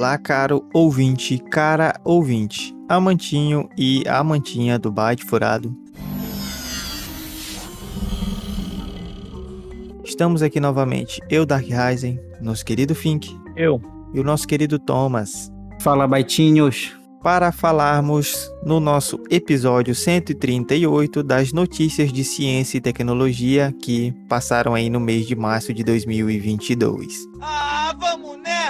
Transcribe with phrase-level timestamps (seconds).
[0.00, 5.76] Olá, caro ouvinte, cara ouvinte, amantinho e amantinha do Byte Furado.
[10.02, 13.28] Estamos aqui novamente, eu, Dark Rising, nosso querido Fink.
[13.54, 13.78] Eu.
[14.14, 15.52] E o nosso querido Thomas.
[15.82, 24.14] Fala, baitinhos para falarmos no nosso episódio 138 das notícias de ciência e tecnologia que
[24.28, 27.14] passaram aí no mês de março de 2022.
[27.42, 27.59] Ah,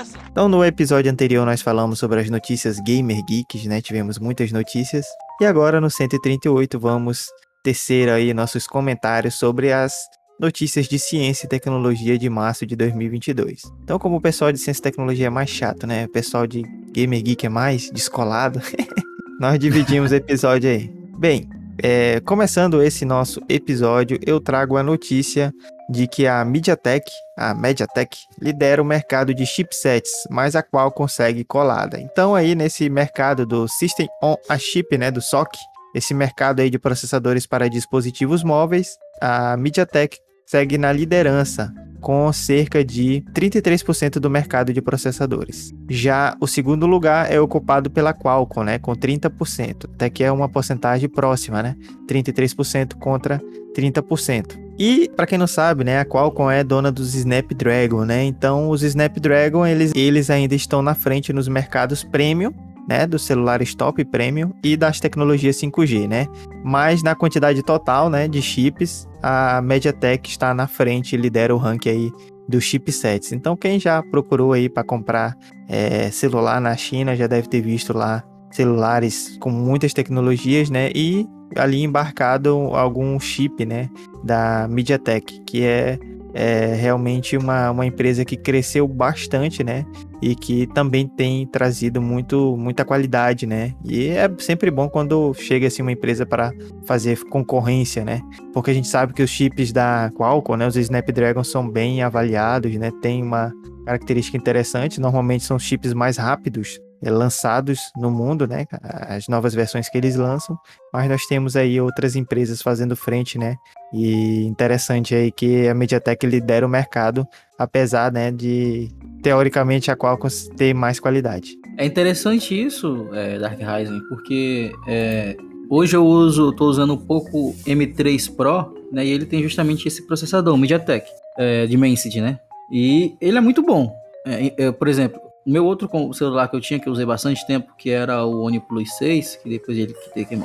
[0.00, 0.18] nessa!
[0.30, 3.80] Então, no episódio anterior nós falamos sobre as notícias gamer geeks, né?
[3.80, 5.06] Tivemos muitas notícias.
[5.40, 7.28] E agora no 138 vamos
[7.62, 9.92] tecer aí nossos comentários sobre as
[10.38, 13.60] notícias de ciência e tecnologia de março de 2022.
[13.84, 16.06] Então, como o pessoal de ciência e tecnologia é mais chato, né?
[16.06, 18.60] O pessoal de Gamer Geek é mais descolado,
[19.38, 20.90] nós dividimos o episódio aí.
[21.18, 21.46] Bem,
[21.82, 25.52] é, começando esse nosso episódio, eu trago a notícia
[25.88, 31.44] de que a MediaTek, a MediaTek, lidera o mercado de chipsets, mas a qual consegue
[31.44, 32.00] colada.
[32.00, 35.50] Então aí nesse mercado do System on a Chip, né, do SOC,
[35.94, 40.18] esse mercado aí de processadores para dispositivos móveis, a MediaTek
[40.50, 45.72] segue na liderança, com cerca de 33% do mercado de processadores.
[45.88, 50.48] Já o segundo lugar é ocupado pela Qualcomm, né, com 30%, até que é uma
[50.48, 51.76] porcentagem próxima, né?
[52.08, 53.40] 33% contra
[53.76, 54.58] 30%.
[54.76, 58.24] E para quem não sabe, né, a Qualcomm é dona dos Snapdragon, né?
[58.24, 62.52] Então os Snapdragon eles, eles ainda estão na frente nos mercados premium
[62.88, 66.26] né, dos celulares top premium e das tecnologias 5G, né?
[66.64, 71.58] Mas na quantidade total, né, de chips, a MediaTek está na frente e lidera o
[71.58, 72.12] ranking aí
[72.48, 73.32] dos chipsets.
[73.32, 75.36] Então quem já procurou aí para comprar
[75.68, 80.90] é, celular na China já deve ter visto lá celulares com muitas tecnologias, né?
[80.94, 81.26] E
[81.56, 83.88] ali embarcado algum chip, né,
[84.22, 85.98] da MediaTek, que é
[86.34, 89.84] é realmente uma, uma empresa que cresceu bastante, né?
[90.22, 93.74] E que também tem trazido muito, muita qualidade, né?
[93.84, 96.52] E é sempre bom quando chega assim uma empresa para
[96.86, 98.20] fazer concorrência, né?
[98.52, 102.74] Porque a gente sabe que os chips da Qualcomm, né, os Snapdragon são bem avaliados,
[102.76, 102.90] né?
[103.00, 103.52] Tem uma
[103.86, 108.66] característica interessante, normalmente são chips mais rápidos lançados no mundo, né?
[108.82, 110.58] As novas versões que eles lançam,
[110.92, 113.56] mas nós temos aí outras empresas fazendo frente, né?
[113.92, 117.26] E interessante aí que a MediaTek lidera o mercado,
[117.58, 118.90] apesar, né, de
[119.22, 121.56] teoricamente a Qualcomm ter mais qualidade.
[121.78, 125.36] É interessante isso, é, Dark Rising, porque é,
[125.68, 129.06] hoje eu uso, estou usando um pouco M3 Pro, né?
[129.06, 131.08] E ele tem justamente esse processador, MediaTek,
[131.38, 132.38] é, Dimensity, né?
[132.70, 133.92] E ele é muito bom.
[134.24, 137.72] É, por exemplo, o meu outro celular que eu tinha, que eu usei bastante tempo,
[137.76, 139.94] que era o OnePlus 6, que depois ele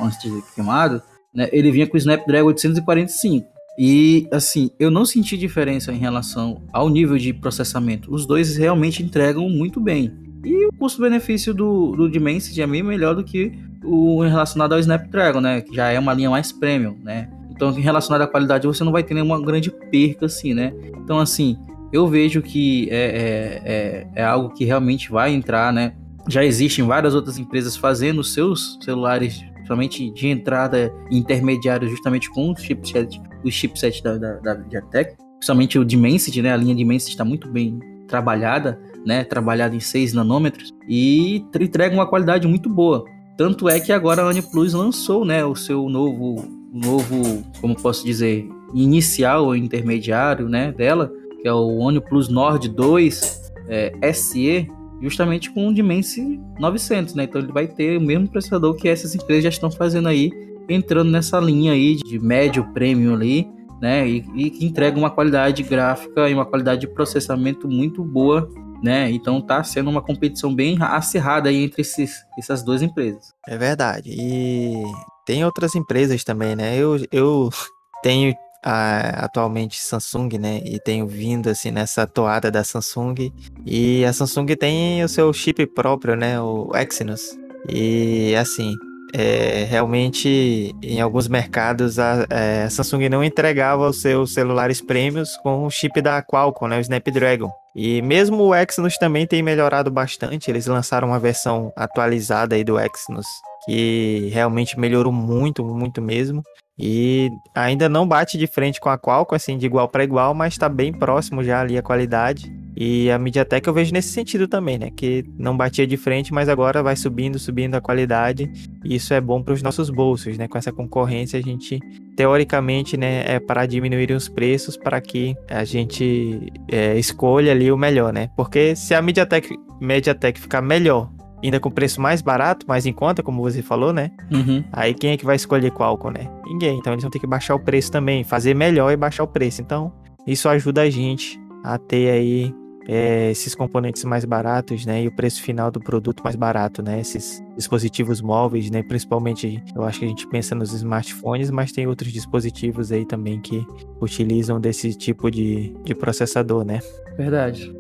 [0.02, 1.02] antes de queimado,
[1.34, 3.48] né, ele vinha com o Snapdragon 845.
[3.78, 8.14] E assim, eu não senti diferença em relação ao nível de processamento.
[8.14, 10.14] Os dois realmente entregam muito bem.
[10.46, 13.52] E o custo-benefício do, do Dimensity é bem melhor do que
[13.84, 15.62] o relacionado ao Snapdragon, né?
[15.62, 17.30] Que já é uma linha mais premium, né?
[17.52, 20.74] Então, em relacionado à qualidade, você não vai ter nenhuma grande perca, assim, né?
[21.04, 21.58] Então, assim,
[21.96, 25.94] eu vejo que é, é, é, é, algo que realmente vai entrar, né?
[26.28, 32.58] Já existem várias outras empresas fazendo seus celulares, somente de entrada intermediário, justamente com o
[32.58, 36.52] chipset, o chipset da, da, da Diatec, principalmente o Dimensity, né?
[36.54, 39.24] A linha Dimensity está muito bem trabalhada, né?
[39.24, 43.06] Trabalhada em 6 nanômetros e entrega uma qualidade muito boa.
[43.38, 48.48] Tanto é que agora a OnePlus lançou, né, o seu novo, novo, como posso dizer,
[48.74, 51.12] inicial ou intermediário, né, dela,
[51.46, 54.68] que é o OnePlus Nord 2 é, SE,
[55.00, 57.26] justamente com o Dimensity 900, né?
[57.26, 60.32] Então ele vai ter o mesmo processador que essas empresas já estão fazendo aí,
[60.68, 63.48] entrando nessa linha aí de médio premium ali,
[63.80, 64.10] né?
[64.10, 68.50] E, e que entrega uma qualidade gráfica e uma qualidade de processamento muito boa,
[68.82, 69.12] né?
[69.12, 73.36] Então tá sendo uma competição bem acirrada aí entre esses, essas duas empresas.
[73.48, 74.10] É verdade.
[74.10, 74.82] E
[75.28, 76.76] tem outras empresas também, né?
[76.76, 77.52] Eu, eu
[78.02, 78.34] tenho
[78.66, 80.62] atualmente Samsung, né?
[80.66, 83.32] E tenho vindo assim nessa toada da Samsung.
[83.66, 86.40] E a Samsung tem o seu chip próprio, né?
[86.42, 87.38] O Exynos.
[87.70, 88.76] E assim,
[89.14, 95.38] é, realmente em alguns mercados a, é, a, Samsung não entregava os seus celulares prêmios
[95.38, 97.52] com o chip da Qualcomm, né, o Snapdragon.
[97.76, 100.50] E mesmo o Exynos também tem melhorado bastante.
[100.50, 103.28] Eles lançaram uma versão atualizada aí do Exynos
[103.66, 106.44] que realmente melhorou muito, muito mesmo.
[106.78, 110.54] E ainda não bate de frente com a Qualcomm, assim, de igual para igual, mas
[110.54, 112.54] está bem próximo já ali a qualidade.
[112.76, 114.92] E a MediaTek eu vejo nesse sentido também, né?
[114.94, 118.52] Que não batia de frente, mas agora vai subindo, subindo a qualidade.
[118.84, 120.50] E isso é bom para os nossos bolsos, né?
[120.50, 121.80] Com essa concorrência, a gente,
[122.18, 127.78] teoricamente, né, é para diminuir os preços para que a gente é, escolha ali o
[127.78, 128.30] melhor, né?
[128.36, 131.10] Porque se a MediaTek MediaTek ficar melhor,
[131.44, 134.12] ainda com preço mais barato, mais em conta, como você falou, né?
[134.32, 134.64] Uhum.
[134.72, 136.30] Aí quem é que vai escolher Qualcomm, né?
[136.46, 136.78] Ninguém.
[136.78, 139.62] Então eles vão ter que baixar o preço também, fazer melhor e baixar o preço.
[139.62, 139.92] Então
[140.26, 142.54] isso ajuda a gente a ter aí
[142.88, 145.04] é, esses componentes mais baratos, né?
[145.04, 147.00] E o preço final do produto mais barato, né?
[147.00, 148.84] Esses dispositivos móveis, né?
[148.84, 153.40] Principalmente, eu acho que a gente pensa nos smartphones, mas tem outros dispositivos aí também
[153.40, 153.66] que
[154.00, 156.80] utilizam desse tipo de, de processador, né?
[157.18, 157.74] Verdade.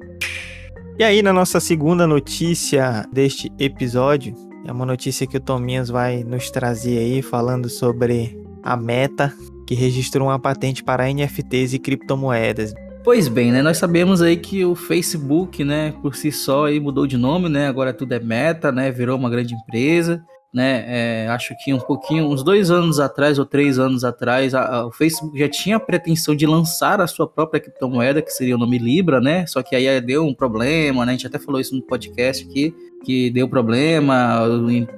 [0.97, 4.33] E aí, na nossa segunda notícia deste episódio,
[4.65, 9.33] é uma notícia que o Tominhas vai nos trazer aí, falando sobre a Meta,
[9.67, 12.73] que registrou uma patente para NFTs e criptomoedas.
[13.03, 13.61] Pois bem, né?
[13.61, 17.67] Nós sabemos aí que o Facebook, né, por si só aí mudou de nome, né?
[17.67, 18.89] Agora tudo é Meta, né?
[18.89, 20.23] Virou uma grande empresa,
[20.55, 20.85] né?
[20.87, 24.85] É, acho que um pouquinho, uns dois anos atrás ou três anos atrás, a, a,
[24.85, 28.57] o Facebook já tinha a pretensão de lançar a sua própria criptomoeda, que seria o
[28.57, 29.45] nome Libra, né?
[29.47, 31.11] Só que aí deu um problema, né?
[31.11, 32.73] A gente até falou isso no podcast aqui,
[33.03, 34.43] que deu problema,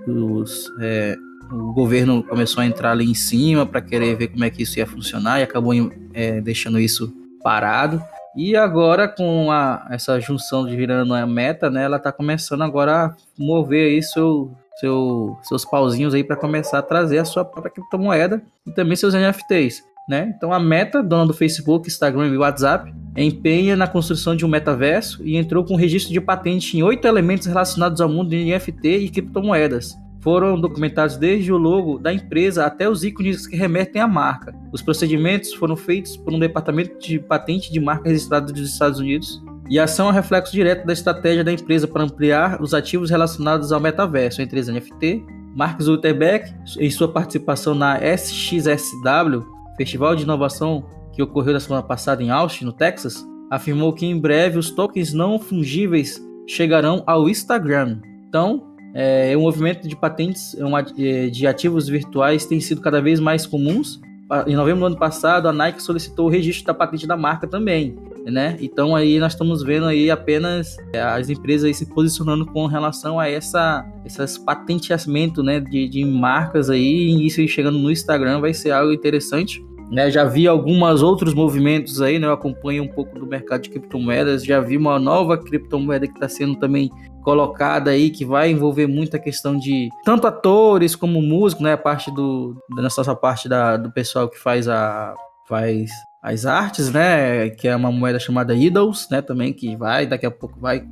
[0.07, 1.17] os, é,
[1.51, 4.77] o governo começou a entrar ali em cima para querer ver como é que isso
[4.77, 5.73] ia funcionar e acabou
[6.13, 7.11] é, deixando isso
[7.41, 7.99] parado.
[8.35, 13.05] E agora, com a, essa junção de virando a meta, né, ela está começando agora
[13.05, 17.71] a mover aí seu, seu, seus pauzinhos aí para começar a trazer a sua própria
[17.71, 19.83] criptomoeda e também seus NFTs.
[20.09, 20.33] Né?
[20.35, 25.21] Então a Meta, dona do Facebook, Instagram e WhatsApp, empenha na construção de um metaverso
[25.25, 29.09] e entrou com registro de patente em oito elementos relacionados ao mundo de NFT e
[29.09, 29.97] criptomoedas
[30.27, 34.53] foram documentados desde o logo da empresa até os ícones que remetem à marca.
[34.73, 39.41] Os procedimentos foram feitos por um departamento de patente de marca registrado dos Estados Unidos
[39.69, 43.71] e a ação é reflexo direto da estratégia da empresa para ampliar os ativos relacionados
[43.71, 45.25] ao metaverso, entre as NFT.
[45.55, 49.43] Mark Zuckerberg, em sua participação na SXSW,
[49.75, 54.19] Festival de Inovação que ocorreu na semana passada em Austin, no Texas, afirmou que em
[54.19, 57.99] breve os tokens não fungíveis chegarão ao Instagram.
[58.29, 58.63] Então,
[58.93, 60.55] é, o movimento de patentes
[60.97, 63.99] é, de ativos virtuais tem sido cada vez mais comuns.
[64.45, 67.97] Em novembro do ano passado, a Nike solicitou o registro da patente da marca também,
[68.31, 68.57] né?
[68.59, 73.29] Então aí nós estamos vendo aí apenas é, as empresas se posicionando com relação a
[73.29, 78.71] essa essas patenteamento, né, de, de marcas aí, e isso chegando no Instagram vai ser
[78.71, 79.65] algo interessante.
[79.89, 83.69] Né, já vi alguns outros movimentos aí, né, eu acompanho um pouco do mercado de
[83.69, 86.91] criptomoedas, já vi uma nova criptomoeda que está sendo também
[87.23, 91.73] colocada aí que vai envolver muita questão de tanto atores como músicos, né?
[91.73, 95.13] A parte do da nossa parte da, do pessoal que faz a
[95.47, 95.89] faz
[96.21, 97.49] as artes, né?
[97.49, 99.21] Que é uma moeda chamada Idols, né?
[99.21, 100.83] Também que vai daqui a pouco vai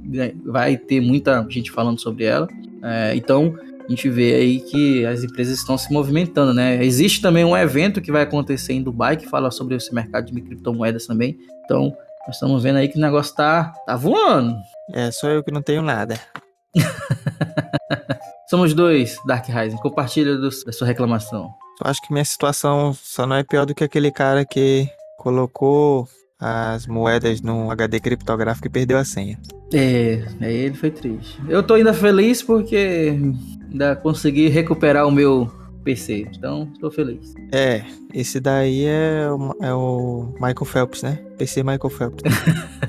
[0.45, 2.47] vai ter muita gente falando sobre ela.
[2.83, 3.55] É, então
[3.85, 6.83] a gente vê aí que as empresas estão se movimentando, né?
[6.83, 10.41] Existe também um evento que vai acontecer em Dubai que fala sobre esse mercado de
[10.41, 11.37] criptomoedas também.
[11.63, 11.95] Então
[12.25, 14.55] nós estamos vendo aí que o negócio tá, tá voando.
[14.93, 16.19] É, só eu que não tenho nada.
[18.49, 19.77] Somos dois, Dark Rising.
[19.77, 21.49] Compartilha do, da sua reclamação.
[21.83, 24.89] Eu acho que minha situação só não é pior do que aquele cara que
[25.25, 26.07] colocou
[26.39, 29.39] as moedas num HD criptográfico e perdeu a senha.
[29.73, 31.41] É, aí ele foi triste.
[31.49, 33.17] Eu tô ainda feliz porque
[33.71, 35.49] ainda consegui recuperar o meu
[35.83, 36.27] PC.
[36.37, 37.33] Então, estou feliz.
[37.51, 37.83] É,
[38.13, 41.17] esse daí é o, é o Michael Phelps, né?
[41.39, 42.21] PC Michael Phelps.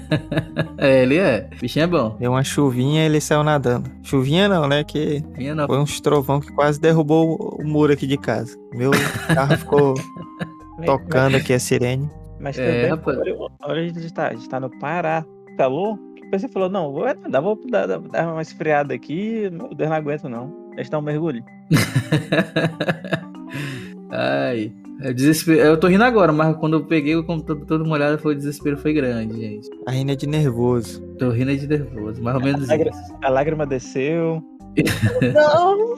[0.76, 1.48] é, ele é.
[1.56, 2.16] O bichinho é bom.
[2.20, 3.90] Deu uma chuvinha e ele saiu nadando.
[4.02, 4.84] Chuvinha não, né?
[4.84, 5.66] Que não.
[5.66, 8.58] foi um trovão que quase derrubou o muro aqui de casa.
[8.74, 8.90] Meu
[9.32, 9.94] carro ficou
[10.84, 12.10] tocando aqui a sirene.
[12.40, 13.18] Mas é, rapaz.
[13.62, 15.24] Olha, a gente tá, a gente tá no Pará.
[15.56, 15.98] Calor?
[16.32, 20.28] Você falou, não, vou, dar, vou dar, dar uma esfriada aqui, meu Deus, não aguento
[20.28, 20.52] não.
[20.74, 21.44] Deixa dar um mergulho.
[24.10, 24.72] Ai.
[25.02, 25.60] É desespero.
[25.60, 28.78] Eu tô rindo agora, mas quando eu peguei o computador todo molhado, foi o desespero
[28.78, 29.68] foi grande, gente.
[29.86, 31.02] A rindo é de nervoso.
[31.18, 33.14] Tô rindo é de nervoso, mais ou menos a lágrima, isso.
[33.22, 34.42] A lágrima desceu.
[35.34, 35.96] não!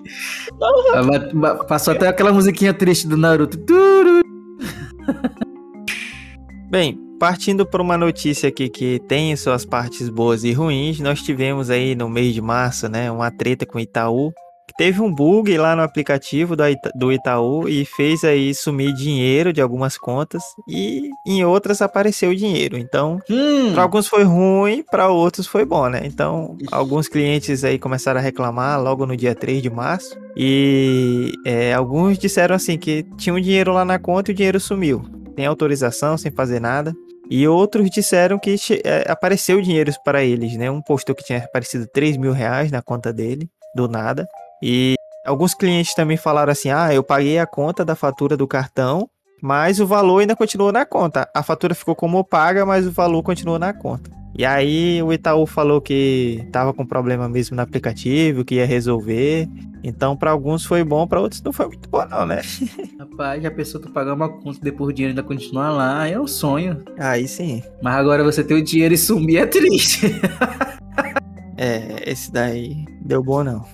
[1.33, 1.67] não.
[1.67, 3.59] Passou até aquela musiquinha triste do Naruto.
[6.71, 11.71] Bem, partindo para uma notícia aqui que tem suas partes boas e ruins, nós tivemos
[11.71, 14.33] aí no mês de março, né, uma treta com o Itaú,
[14.79, 16.55] teve um bug lá no aplicativo
[16.95, 22.79] do Itaú e fez aí sumir dinheiro de algumas contas e em outras apareceu dinheiro.
[22.79, 23.73] Então, hum.
[23.73, 26.03] para alguns foi ruim, para outros foi bom, né?
[26.05, 31.75] Então, alguns clientes aí começaram a reclamar logo no dia 3 de março e é,
[31.75, 35.18] alguns disseram assim que tinha um dinheiro lá na conta e o dinheiro sumiu.
[35.39, 36.93] Sem autorização, sem fazer nada.
[37.31, 40.69] E outros disseram que é, apareceu dinheiro para eles, né?
[40.69, 44.27] Um postou que tinha aparecido 3 mil reais na conta dele, do nada.
[44.61, 49.09] E alguns clientes também falaram assim: ah, eu paguei a conta da fatura do cartão,
[49.41, 51.31] mas o valor ainda continuou na conta.
[51.33, 54.18] A fatura ficou como paga, mas o valor continuou na conta.
[54.39, 59.49] E aí o Itaú falou que tava com problema mesmo no aplicativo, que ia resolver.
[59.83, 62.41] Então, para alguns foi bom, para outros não foi muito bom, não, né?
[63.01, 66.29] Rapaz, já pensou tu pagar uma conta depois o dinheiro ainda continuar lá, é um
[66.29, 66.85] sonho.
[66.97, 67.65] Aí sim.
[67.83, 70.07] Mas agora você ter o dinheiro e sumir é triste.
[71.59, 73.65] é, esse daí deu bom não.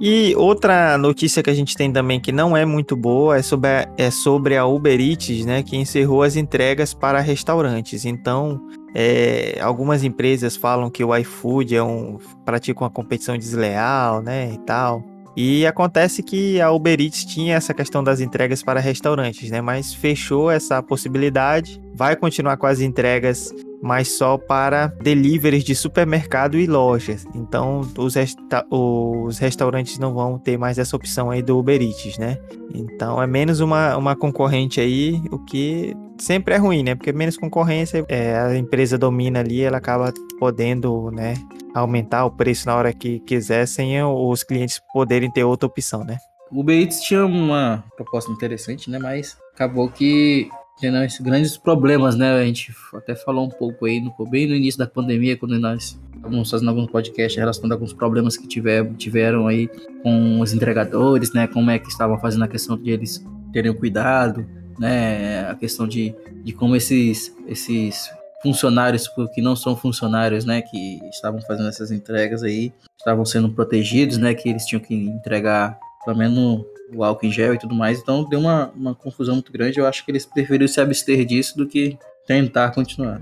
[0.00, 3.68] E outra notícia que a gente tem também que não é muito boa é sobre
[3.68, 8.04] a, é sobre a Uber Eats, né, que encerrou as entregas para restaurantes.
[8.04, 8.60] Então,
[8.94, 14.58] é, algumas empresas falam que o iFood é um pratica uma competição desleal, né, e
[14.58, 15.02] tal.
[15.34, 19.94] E acontece que a Uber Eats tinha essa questão das entregas para restaurantes, né, mas
[19.94, 21.80] fechou essa possibilidade.
[21.94, 27.24] Vai continuar com as entregas mas só para deliveries de supermercado e lojas.
[27.34, 32.16] Então, os, resta os restaurantes não vão ter mais essa opção aí do Uber Eats,
[32.16, 32.38] né?
[32.72, 36.94] Então, é menos uma, uma concorrente aí, o que sempre é ruim, né?
[36.94, 41.34] Porque menos concorrência, é, a empresa domina ali, ela acaba podendo, né,
[41.74, 46.18] aumentar o preço na hora que quiser, sem os clientes poderem ter outra opção, né?
[46.52, 48.98] O Uber Eats tinha uma proposta interessante, né?
[48.98, 50.48] Mas acabou que
[50.82, 52.34] tendo esses grandes problemas, né?
[52.34, 55.96] A gente até falou um pouco aí, no, bem no início da pandemia, quando nós
[56.16, 59.70] estávamos fazendo alguns podcasts a alguns problemas que tiver, tiveram aí
[60.02, 61.46] com os entregadores, né?
[61.46, 64.44] Como é que estavam fazendo a questão de eles terem cuidado,
[64.76, 65.48] né?
[65.48, 66.12] A questão de,
[66.42, 68.10] de como esses, esses
[68.42, 74.18] funcionários que não são funcionários, né, que estavam fazendo essas entregas aí, estavam sendo protegidos,
[74.18, 78.00] né, que eles tinham que entregar pelo menos o álcool em gel e tudo mais.
[78.00, 79.78] Então deu uma, uma confusão muito grande.
[79.78, 83.20] Eu acho que eles preferiram se abster disso do que tentar continuar.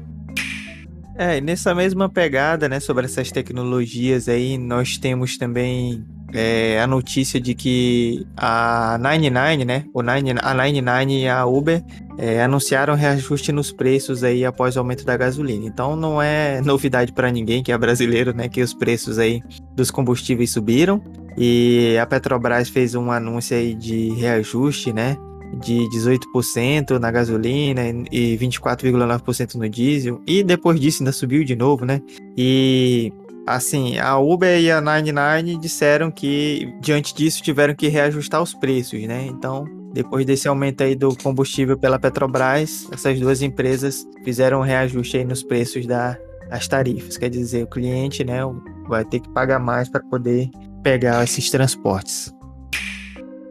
[1.16, 6.86] É, e nessa mesma pegada, né, sobre essas tecnologias aí, nós temos também é, a
[6.86, 11.82] notícia de que a 99, né, o 9, a 99 e a Uber
[12.16, 15.66] é, anunciaram reajuste nos preços aí após o aumento da gasolina.
[15.66, 19.42] Então não é novidade para ninguém que é brasileiro, né, que os preços aí
[19.74, 21.02] dos combustíveis subiram
[21.42, 25.16] e a Petrobras fez um anúncio aí de reajuste, né,
[25.54, 27.80] de 18% na gasolina
[28.12, 30.20] e 24,9% no diesel.
[30.26, 32.02] E depois disso ainda subiu de novo, né?
[32.36, 33.10] E
[33.46, 39.02] assim, a Uber e a 99 disseram que diante disso tiveram que reajustar os preços,
[39.04, 39.26] né?
[39.26, 45.16] Então, depois desse aumento aí do combustível pela Petrobras, essas duas empresas fizeram um reajuste
[45.16, 46.18] aí nos preços da,
[46.50, 47.16] das tarifas.
[47.16, 48.40] Quer dizer, o cliente, né,
[48.86, 50.50] vai ter que pagar mais para poder
[50.82, 52.32] pegar esses transportes.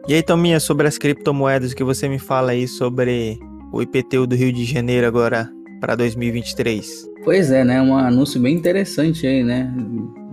[0.08, 3.38] E aí, Tominha, sobre as criptomoedas, que você me fala aí sobre
[3.72, 5.48] o IPTU do Rio de Janeiro agora
[5.80, 7.08] para 2023?
[7.24, 7.80] Pois é, né?
[7.80, 9.72] Um anúncio bem interessante aí, né?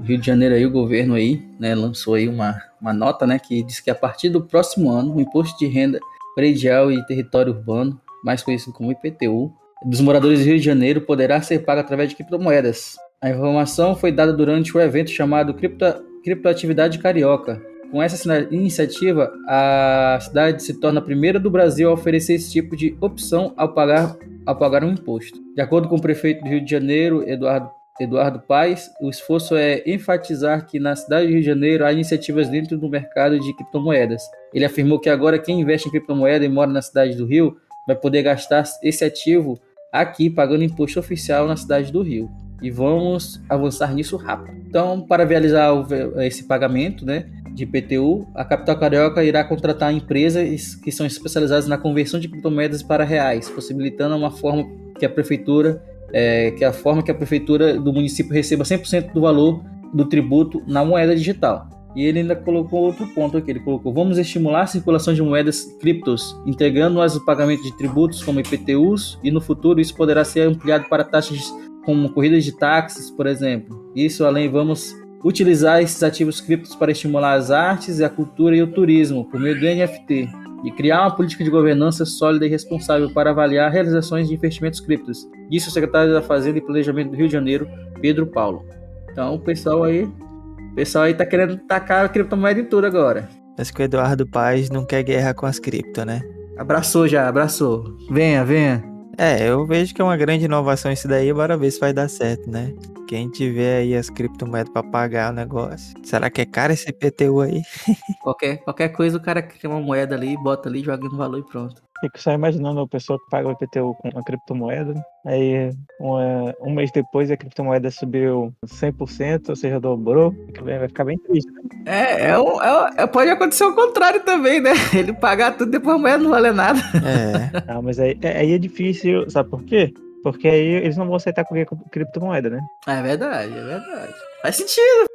[0.08, 3.62] Rio de Janeiro aí, o governo aí, né, lançou aí uma, uma nota, né, que
[3.62, 6.00] diz que a partir do próximo ano, o imposto de renda
[6.34, 9.52] predial e território urbano, mais conhecido como IPTU,
[9.86, 12.96] dos moradores do Rio de Janeiro poderá ser pago através de criptomoedas.
[13.22, 15.86] A informação foi dada durante o evento chamado Cripto,
[16.28, 22.34] Criptoatividade Carioca, com essa iniciativa, a cidade se torna a primeira do Brasil a oferecer
[22.34, 25.40] esse tipo de opção ao pagar, ao pagar um imposto.
[25.56, 29.82] De acordo com o prefeito do Rio de Janeiro, Eduardo, Eduardo Paes, o esforço é
[29.86, 34.24] enfatizar que na cidade do Rio de Janeiro há iniciativas dentro do mercado de criptomoedas.
[34.54, 37.56] Ele afirmou que agora quem investe em criptomoeda e mora na cidade do Rio
[37.88, 39.58] vai poder gastar esse ativo
[39.94, 42.30] aqui pagando imposto oficial na cidade do Rio.
[42.62, 44.58] E vamos avançar nisso rápido.
[44.68, 45.72] Então, para realizar
[46.18, 51.78] esse pagamento, né, de IPTU, a capital carioca irá contratar empresas que são especializadas na
[51.78, 54.64] conversão de criptomoedas para reais, possibilitando uma forma
[55.00, 55.82] que a prefeitura,
[56.14, 60.62] é, que a forma que a prefeitura do município receba 100% do valor do tributo
[60.68, 61.68] na moeda digital.
[61.96, 65.64] E ele ainda colocou outro ponto aqui, ele colocou: vamos estimular a circulação de moedas
[65.80, 70.88] criptos, integrando-as no pagamento de tributos como IPTUs, e no futuro isso poderá ser ampliado
[70.88, 71.52] para taxas
[71.88, 73.90] como corridas de táxis, por exemplo.
[73.96, 78.68] Isso além vamos utilizar esses ativos criptos para estimular as artes, a cultura e o
[78.68, 80.28] turismo por meio do NFT
[80.66, 85.30] e criar uma política de governança sólida e responsável para avaliar realizações de investimentos criptos.
[85.50, 87.70] Disse o secretário da Fazenda e Planejamento do Rio de Janeiro,
[88.02, 88.66] Pedro Paulo.
[89.10, 93.30] Então, o pessoal aí, o pessoal aí tá querendo tacar a criptomoeda em tudo agora.
[93.56, 96.22] Parece que o Eduardo Paz não quer guerra com as cripto, né?
[96.58, 97.96] Abraçou já, abraçou.
[98.12, 98.97] Venha, venha.
[99.18, 102.08] É, eu vejo que é uma grande inovação isso daí, bora ver se vai dar
[102.08, 102.74] certo, né?
[103.08, 105.94] Quem tiver aí as criptomoedas para pagar o negócio.
[106.04, 107.62] Será que é caro esse PTU aí?
[108.22, 111.44] qualquer, qualquer coisa o cara quer uma moeda ali, bota ali, joga no valor e
[111.44, 111.82] pronto.
[112.02, 114.94] Fico só imaginando a pessoa que paga o IPTU com uma criptomoeda,
[115.26, 121.18] aí uma, um mês depois a criptomoeda subiu 100%, ou seja, dobrou, vai ficar bem
[121.18, 121.50] triste.
[121.52, 121.64] Né?
[121.88, 124.74] É, é, um, é, é, pode acontecer o contrário também, né?
[124.94, 126.80] Ele pagar tudo depois a moeda não vale nada.
[127.04, 127.74] É.
[127.74, 129.92] Não, mas aí, é, aí é difícil, sabe por quê?
[130.32, 132.60] Porque aí eles não vão aceitar qualquer criptomoeda, né?
[132.88, 134.14] É verdade, é verdade.
[134.42, 135.08] Faz sentido.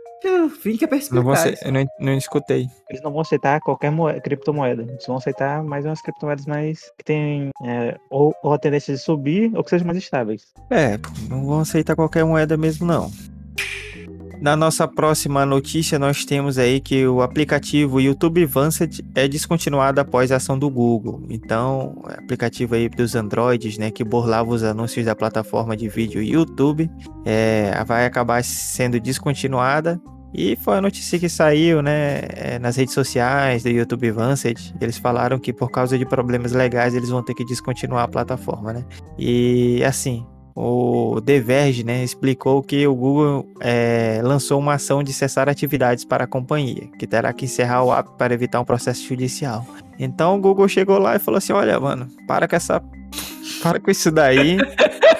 [0.61, 1.47] Fica Não perspicaz.
[1.47, 2.69] ace- eu não, não escutei.
[2.88, 4.83] Eles não vão aceitar qualquer moeda, criptomoeda.
[4.88, 9.00] Eles vão aceitar mais umas criptomoedas mais que tem é, ou, ou a tendência de
[9.00, 10.52] subir ou que sejam mais estáveis.
[10.71, 10.97] É,
[11.28, 13.11] não vão aceitar qualquer moeda mesmo, não.
[14.42, 20.32] Na nossa próxima notícia, nós temos aí que o aplicativo YouTube Vanced é descontinuado após
[20.32, 21.22] a ação do Google.
[21.30, 26.20] Então, o aplicativo aí dos Androids, né, que burlava os anúncios da plataforma de vídeo
[26.20, 26.90] YouTube,
[27.25, 30.02] é, vai acabar sendo descontinuada.
[30.34, 34.75] E foi a notícia que saiu, né, é, nas redes sociais do YouTube Vanced.
[34.80, 38.72] Eles falaram que por causa de problemas legais eles vão ter que descontinuar a plataforma,
[38.72, 38.84] né?
[39.16, 45.12] E assim, o The Verge, né, explicou que o Google é, lançou uma ação de
[45.12, 49.06] cessar atividades para a companhia, que terá que encerrar o app para evitar um processo
[49.06, 49.66] judicial.
[49.99, 52.82] Então o Google chegou lá e falou assim: olha, mano, para com essa.
[53.62, 54.59] Para com isso daí,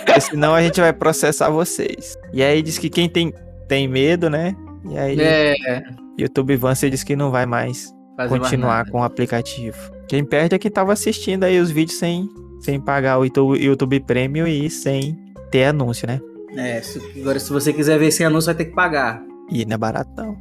[0.05, 2.17] porque senão a gente vai processar vocês.
[2.33, 3.33] E aí diz que quem tem,
[3.69, 4.55] tem medo, né?
[4.89, 5.83] E aí É,
[6.19, 9.77] YouTube Vance diz que não vai mais fazer continuar com o aplicativo.
[10.09, 12.29] Quem perde é quem tava assistindo aí os vídeos sem,
[12.61, 15.17] sem pagar o YouTube, YouTube Premium e sem
[15.53, 16.21] ter anúncio, né?
[16.57, 19.23] É, se- agora se você quiser ver sem anúncio, vai ter que pagar.
[19.51, 20.37] E não é barato não.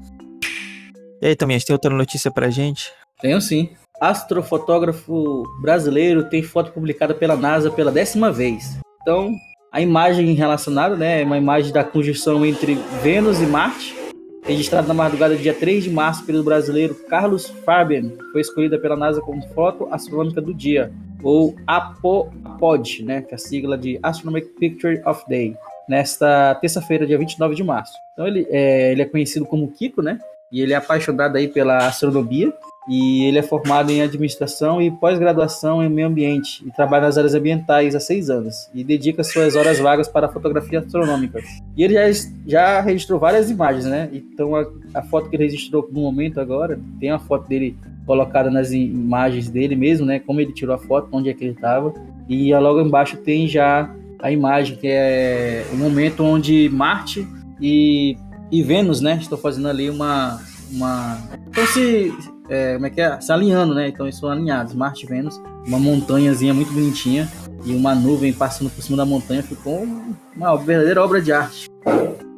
[1.22, 2.92] E aí, Tominhas, tem outra notícia pra gente?
[3.22, 3.70] Tenho sim.
[4.00, 8.80] Astrofotógrafo brasileiro tem foto publicada pela NASA pela décima vez.
[9.02, 9.32] Então,
[9.72, 13.96] a imagem relacionada, né, é uma imagem da conjunção entre Vênus e Marte,
[14.44, 18.96] registrada na madrugada do dia 3 de março pelo brasileiro Carlos Fabian, foi escolhida pela
[18.96, 20.92] NASA como foto astronômica do dia,
[21.24, 25.56] ou APOD, né, que é a sigla de Astronomic Picture of Day,
[25.88, 27.94] nesta terça-feira, dia 29 de março.
[28.14, 30.20] Então ele é, ele é conhecido como Kiko, né,
[30.52, 32.54] e ele é apaixonado aí pela astronomia,
[32.88, 37.36] e ele é formado em administração e pós-graduação em meio ambiente e trabalha nas áreas
[37.36, 41.40] ambientais há seis anos e dedica suas horas vagas para fotografia astronômica.
[41.78, 44.10] E ele já, já registrou várias imagens, né?
[44.12, 48.50] Então a, a foto que ele registrou no momento agora tem a foto dele colocada
[48.50, 50.20] nas imagens dele mesmo, né?
[50.20, 51.94] Como ele tirou a foto, onde é que ele estava.
[52.28, 57.28] E logo embaixo tem já a imagem que é o momento onde Marte
[57.62, 58.18] e,
[58.52, 59.20] e Vênus, né?
[59.22, 61.18] Estão fazendo ali uma uma
[61.50, 62.14] então se
[62.52, 63.22] é, como é que é?
[63.22, 63.88] Se alinhando, né?
[63.88, 67.32] Então eles são alinhados, Marte e Vênus, uma montanhazinha muito bonitinha
[67.64, 69.88] e uma nuvem passando por cima da montanha, ficou
[70.36, 71.70] uma verdadeira obra de arte.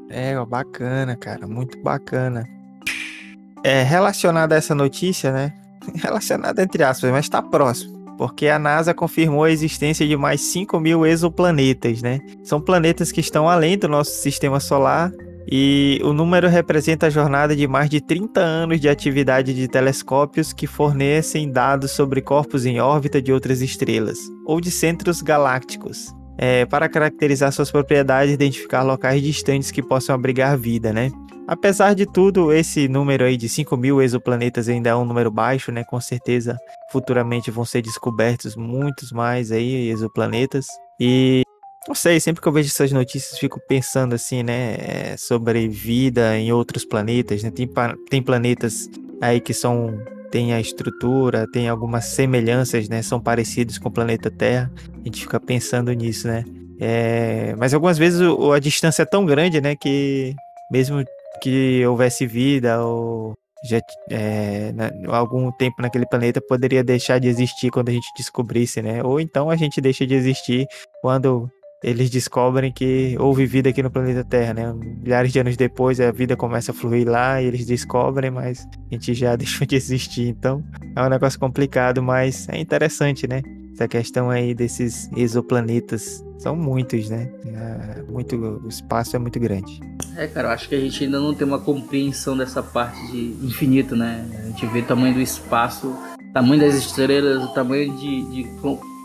[0.09, 2.47] É, bacana, cara, muito bacana.
[3.63, 5.51] É, relacionado a essa notícia, né?
[5.95, 8.03] Relacionado entre aspas, mas tá próximo.
[8.15, 12.19] Porque a NASA confirmou a existência de mais 5 mil exoplanetas, né?
[12.43, 15.11] São planetas que estão além do nosso sistema solar
[15.49, 20.53] e o número representa a jornada de mais de 30 anos de atividade de telescópios
[20.53, 26.65] que fornecem dados sobre corpos em órbita de outras estrelas ou de centros galácticos é,
[26.65, 31.11] para caracterizar suas propriedades e identificar locais distantes que possam abrigar vida, né?
[31.45, 35.71] Apesar de tudo, esse número aí de 5 mil exoplanetas ainda é um número baixo,
[35.71, 35.83] né?
[35.83, 36.57] Com certeza,
[36.91, 40.65] futuramente vão ser descobertos muitos mais aí exoplanetas.
[40.99, 41.43] E
[41.87, 44.75] não sei, sempre que eu vejo essas notícias, fico pensando assim, né?
[44.79, 47.51] é, sobre vida em outros planetas, né?
[47.51, 47.69] Tem,
[48.09, 48.89] tem planetas
[49.21, 49.99] aí que são
[50.31, 53.03] tem a estrutura, tem algumas semelhanças, né?
[53.03, 54.71] São parecidos com o planeta Terra.
[54.99, 56.43] A gente fica pensando nisso, né?
[56.79, 59.75] É, mas algumas vezes o- a distância é tão grande, né?
[59.75, 60.33] Que
[60.71, 61.03] mesmo
[61.41, 63.33] que houvesse vida ou
[63.69, 68.81] já é, na- algum tempo naquele planeta poderia deixar de existir quando a gente descobrisse,
[68.81, 69.03] né?
[69.03, 70.65] Ou então a gente deixa de existir
[71.01, 71.47] quando
[71.83, 74.73] eles descobrem que houve vida aqui no planeta Terra, né?
[74.73, 78.93] Milhares de anos depois a vida começa a fluir lá e eles descobrem, mas a
[78.95, 80.29] gente já deixou de existir.
[80.29, 80.63] Então
[80.95, 83.41] é um negócio complicado, mas é interessante, né?
[83.73, 87.29] Essa questão aí desses exoplanetas são muitos, né?
[87.45, 89.81] É muito, o espaço é muito grande.
[90.15, 93.35] É, cara, eu acho que a gente ainda não tem uma compreensão dessa parte de
[93.45, 94.25] infinito, né?
[94.43, 95.93] A gente vê o tamanho do espaço,
[96.31, 98.43] tamanho das estrelas, o tamanho de, de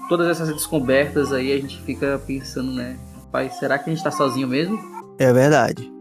[0.09, 2.97] todas essas descobertas aí, a gente fica pensando, né?
[3.15, 4.79] Rapaz, será que a gente tá sozinho mesmo?
[5.19, 5.99] É verdade.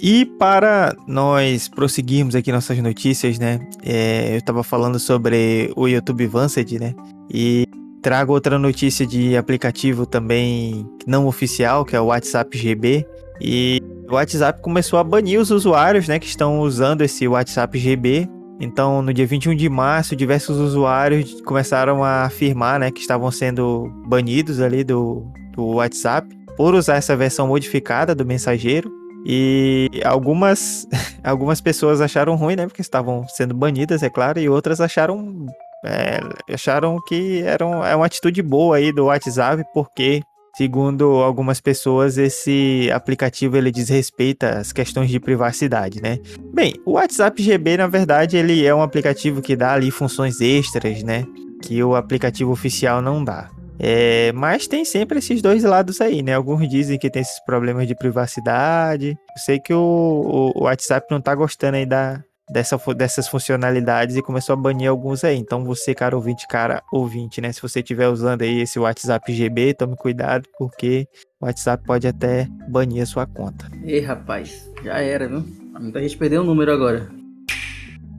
[0.00, 3.60] E para nós prosseguirmos aqui nossas notícias, né?
[3.82, 6.94] é, eu estava falando sobre o YouTube Vanced, né?
[7.32, 7.66] E
[8.02, 13.06] trago outra notícia de aplicativo também não oficial, que é o WhatsApp GB.
[13.40, 16.18] E o WhatsApp começou a banir os usuários, né?
[16.18, 18.28] Que estão usando esse WhatsApp GB.
[18.60, 22.90] Então, no dia 21 de março, diversos usuários começaram a afirmar, né?
[22.90, 28.90] Que estavam sendo banidos ali do, do WhatsApp por usar essa versão modificada do mensageiro.
[29.26, 30.86] E algumas,
[31.24, 32.66] algumas pessoas acharam ruim, né?
[32.66, 35.46] Porque estavam sendo banidas, é claro, e outras acharam,
[35.84, 36.20] é,
[36.52, 40.22] acharam que era é uma atitude boa aí do WhatsApp, porque
[40.56, 46.20] Segundo algumas pessoas, esse aplicativo ele desrespeita as questões de privacidade, né?
[46.52, 51.02] Bem, o WhatsApp GB, na verdade, ele é um aplicativo que dá ali funções extras,
[51.02, 51.26] né?
[51.60, 53.50] Que o aplicativo oficial não dá.
[53.78, 56.34] É, mas tem sempre esses dois lados aí, né?
[56.34, 59.08] Alguns dizem que tem esses problemas de privacidade.
[59.10, 64.16] Eu sei que o, o, o WhatsApp não tá gostando aí da, dessa, dessas funcionalidades
[64.16, 65.36] e começou a banir alguns aí.
[65.36, 67.52] Então você, cara ouvinte, cara ouvinte, né?
[67.52, 71.06] Se você estiver usando aí esse WhatsApp GB, tome cuidado, porque
[71.40, 73.70] o WhatsApp pode até banir a sua conta.
[73.84, 75.44] Ei, rapaz, já era, viu?
[75.80, 77.08] Muita gente perdeu o número agora.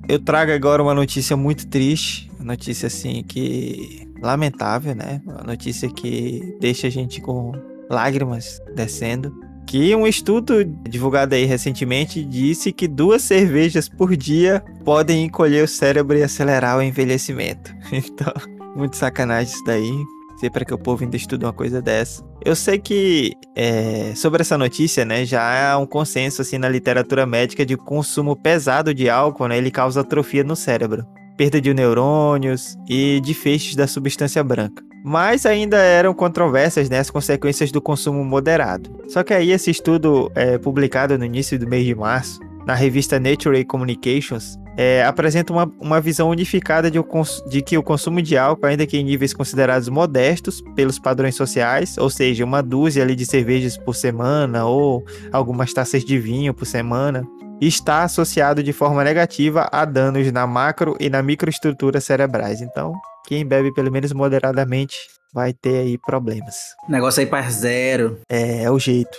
[0.07, 5.21] Eu trago agora uma notícia muito triste, uma notícia assim que lamentável, né?
[5.25, 7.53] Uma notícia que deixa a gente com
[7.89, 9.33] lágrimas descendo.
[9.65, 15.67] Que um estudo divulgado aí recentemente disse que duas cervejas por dia podem encolher o
[15.67, 17.73] cérebro e acelerar o envelhecimento.
[17.91, 18.34] Então,
[18.75, 20.06] muito sacanagem isso daí.
[20.38, 22.23] Sei para que o povo ainda estuda uma coisa dessa.
[22.43, 27.25] Eu sei que é, sobre essa notícia, né, já há um consenso assim na literatura
[27.25, 31.06] médica de consumo pesado de álcool, né, ele causa atrofia no cérebro,
[31.38, 34.84] perda de neurônios e de feixes da substância branca.
[35.07, 38.89] Mas ainda eram controvérsias né, as consequências do consumo moderado.
[39.07, 43.19] Só que aí esse estudo é, publicado no início do mês de março na revista
[43.19, 46.99] Nature Communications é, apresenta uma, uma visão unificada de,
[47.47, 51.99] de, que o consumo de álcool, ainda que em níveis considerados modestos pelos padrões sociais,
[51.99, 56.65] ou seja, uma dúzia ali de cervejas por semana ou algumas taças de vinho por
[56.65, 57.23] semana,
[57.61, 62.59] está associado de forma negativa a danos na macro e na microestrutura cerebrais.
[62.59, 62.91] Então,
[63.25, 64.95] quem bebe pelo menos moderadamente
[65.33, 66.55] vai ter aí problemas.
[66.88, 68.19] Negócio aí para zero.
[68.29, 69.17] É, é o jeito.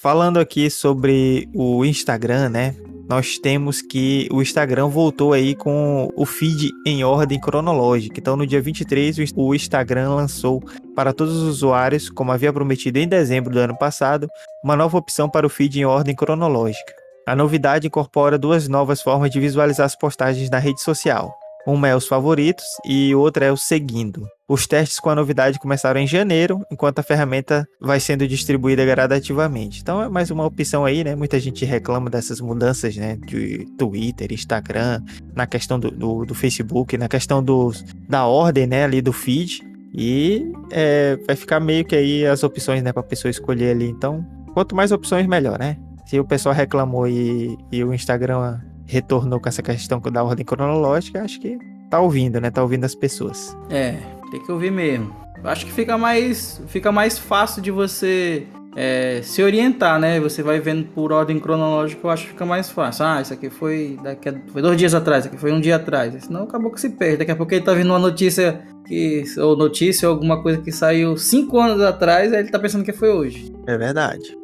[0.00, 2.74] Falando aqui sobre o Instagram, né?
[3.08, 8.18] Nós temos que o Instagram voltou aí com o feed em ordem cronológica.
[8.18, 10.62] Então, no dia 23, o Instagram lançou
[10.94, 14.28] para todos os usuários, como havia prometido em dezembro do ano passado,
[14.62, 16.94] uma nova opção para o feed em ordem cronológica.
[17.26, 21.34] A novidade incorpora duas novas formas de visualizar as postagens na rede social.
[21.66, 24.26] Uma é os favoritos e outra é o seguindo.
[24.46, 29.80] Os testes com a novidade começaram em janeiro, enquanto a ferramenta vai sendo distribuída gradativamente.
[29.80, 31.14] Então é mais uma opção aí, né?
[31.16, 33.16] Muita gente reclama dessas mudanças, né?
[33.16, 35.02] De Twitter, Instagram,
[35.34, 38.84] na questão do, do, do Facebook, na questão dos, da ordem, né?
[38.84, 39.62] Ali do feed.
[39.94, 42.92] E é, vai ficar meio que aí as opções, né?
[42.92, 43.88] Pra pessoa escolher ali.
[43.88, 45.78] Então, quanto mais opções, melhor, né?
[46.04, 51.22] Se o pessoal reclamou e, e o Instagram retornou com essa questão da ordem cronológica,
[51.22, 51.58] acho que
[51.90, 52.50] tá ouvindo, né?
[52.50, 53.56] Tá ouvindo as pessoas.
[53.70, 53.98] É,
[54.30, 55.14] tem que ouvir mesmo.
[55.44, 60.18] Acho que fica mais, fica mais fácil de você é, se orientar, né?
[60.20, 63.04] Você vai vendo por ordem cronológica, eu acho que fica mais fácil.
[63.04, 65.76] Ah, isso aqui foi, daqui a, foi dois dias atrás, isso aqui foi um dia
[65.76, 66.24] atrás.
[66.24, 67.18] Senão acabou que se perde.
[67.18, 70.72] Daqui a pouco ele tá vendo uma notícia que, ou notícia ou alguma coisa que
[70.72, 73.52] saiu cinco anos atrás, aí ele tá pensando que foi hoje.
[73.66, 74.36] É verdade.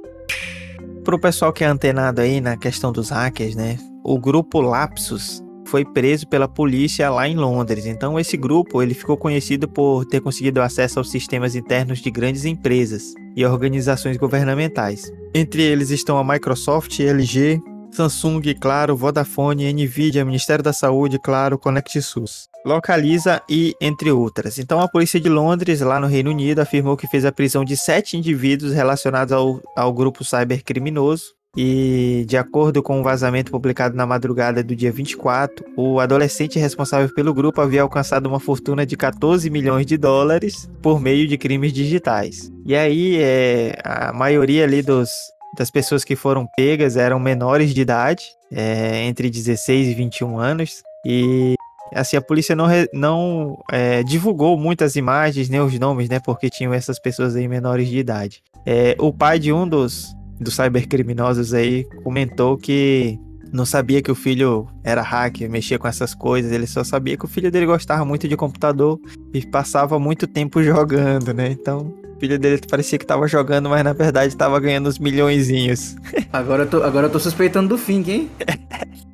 [1.03, 3.79] Pro pessoal que é antenado aí na questão dos hackers, né?
[4.05, 7.87] O grupo Lapsus foi preso pela polícia lá em Londres.
[7.87, 12.45] Então esse grupo ele ficou conhecido por ter conseguido acesso aos sistemas internos de grandes
[12.45, 15.13] empresas e organizações governamentais.
[15.33, 17.61] Entre eles estão a Microsoft, LG,
[17.93, 22.49] Samsung, Claro, Vodafone, Nvidia, Ministério da Saúde, Claro, ConnectSUS.
[22.67, 24.59] Localiza e entre outras.
[24.59, 27.77] Então a polícia de Londres, lá no Reino Unido, afirmou que fez a prisão de
[27.77, 34.07] sete indivíduos relacionados ao, ao grupo cybercriminoso e, de acordo com um vazamento publicado na
[34.07, 39.51] madrugada do dia 24, o adolescente responsável pelo grupo havia alcançado uma fortuna de 14
[39.51, 42.53] milhões de dólares por meio de crimes digitais.
[42.65, 45.11] E aí, é, a maioria ali dos,
[45.59, 50.83] das pessoas que foram pegas eram menores de idade, é, entre 16 e 21 anos,
[51.05, 51.55] e
[51.93, 56.73] assim a polícia não, não é, divulgou muitas imagens nem os nomes, né, porque tinham
[56.73, 58.41] essas pessoas aí menores de idade.
[58.65, 63.19] É, o pai de um dos dos cybercriminosos aí comentou que
[63.53, 67.25] não sabia que o filho era hacker, mexia com essas coisas, ele só sabia que
[67.25, 68.99] o filho dele gostava muito de computador
[69.35, 71.49] e passava muito tempo jogando, né?
[71.51, 75.97] Então, o filho dele parecia que tava jogando, mas na verdade estava ganhando uns milhõezinhos.
[76.33, 78.31] Agora eu tô, agora eu tô suspeitando do Fink, hein?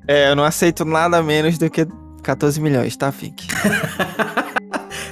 [0.06, 1.86] é, eu não aceito nada menos do que
[2.22, 3.46] 14 milhões, tá, Fink?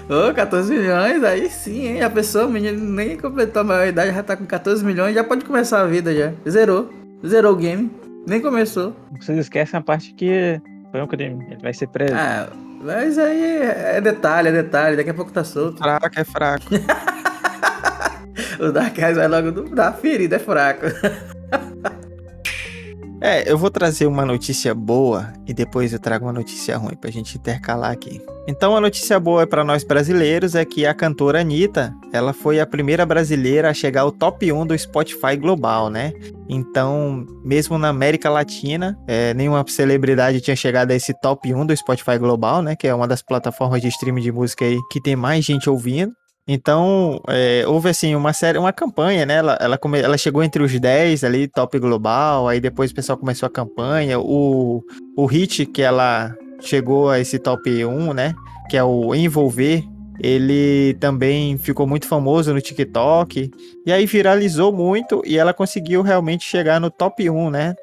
[0.09, 2.03] Ô, oh, 14 milhões, aí sim, hein?
[2.03, 5.47] A pessoa, o menino nem completou a maioridade, já tá com 14 milhões, já pode
[5.47, 6.33] começar a vida já.
[6.49, 6.91] Zerou.
[7.27, 7.91] Zerou o game.
[8.27, 8.95] Nem começou.
[9.19, 10.61] Vocês esquecem a parte que
[10.93, 11.43] foi um crime.
[11.51, 12.15] Ele vai ser preso.
[12.15, 12.49] Ah,
[12.83, 14.97] mas aí é detalhe, é detalhe.
[14.97, 15.79] Daqui a pouco tá solto.
[15.79, 16.67] Fraco é fraco.
[18.61, 20.85] o Dark Eyes vai logo da ferida, é fraco.
[23.27, 27.11] É, eu vou trazer uma notícia boa e depois eu trago uma notícia ruim pra
[27.11, 28.21] gente intercalar aqui.
[28.47, 32.67] Então a notícia boa para nós brasileiros é que a cantora Anitta, ela foi a
[32.67, 36.13] primeira brasileira a chegar ao top 1 do Spotify global, né?
[36.47, 41.75] Então, mesmo na América Latina, é, nenhuma celebridade tinha chegado a esse top 1 do
[41.75, 42.77] Spotify global, né?
[42.77, 46.13] Que é uma das plataformas de streaming de música aí que tem mais gente ouvindo.
[46.47, 49.37] Então, é, houve assim uma série, uma campanha, né?
[49.37, 53.17] Ela, ela, come, ela chegou entre os 10 ali, top global, aí depois o pessoal
[53.17, 54.21] começou a campanha.
[54.21, 54.83] O,
[55.17, 58.35] o hit que ela chegou a esse top 1, né?
[58.69, 59.83] Que é o Envolver,
[60.21, 63.51] ele também ficou muito famoso no TikTok.
[63.87, 67.75] E aí viralizou muito e ela conseguiu realmente chegar no top 1, né?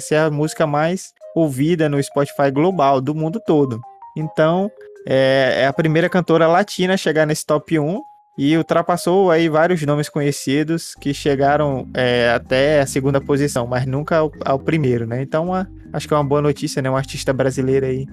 [0.00, 3.80] Ser a música mais ouvida no Spotify global do mundo todo.
[4.16, 4.70] Então,
[5.06, 8.02] é, é a primeira cantora latina a chegar nesse top 1
[8.36, 14.16] e ultrapassou aí vários nomes conhecidos que chegaram é, até a segunda posição, mas nunca
[14.16, 15.20] ao, ao primeiro, né?
[15.22, 16.90] Então, uma, acho que é uma boa notícia, né?
[16.90, 18.06] Um artista brasileiro aí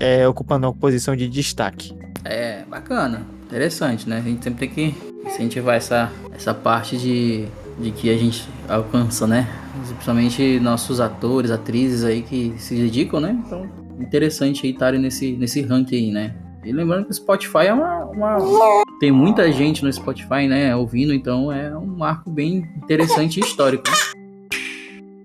[0.00, 1.96] é, ocupando uma posição de destaque.
[2.24, 4.18] É, bacana, interessante, né?
[4.18, 7.46] A gente sempre tem que incentivar essa, essa parte de,
[7.78, 9.48] de que a gente alcança, né?
[9.92, 13.40] Principalmente nossos atores, atrizes aí que se dedicam, né?
[13.46, 13.68] Então,
[14.02, 16.34] interessante aí estarem nesse, nesse ranking aí, né?
[16.64, 20.74] E lembrando que o Spotify é uma, uma, Tem muita gente no Spotify, né?
[20.76, 23.84] Ouvindo, então é um marco bem interessante e histórico.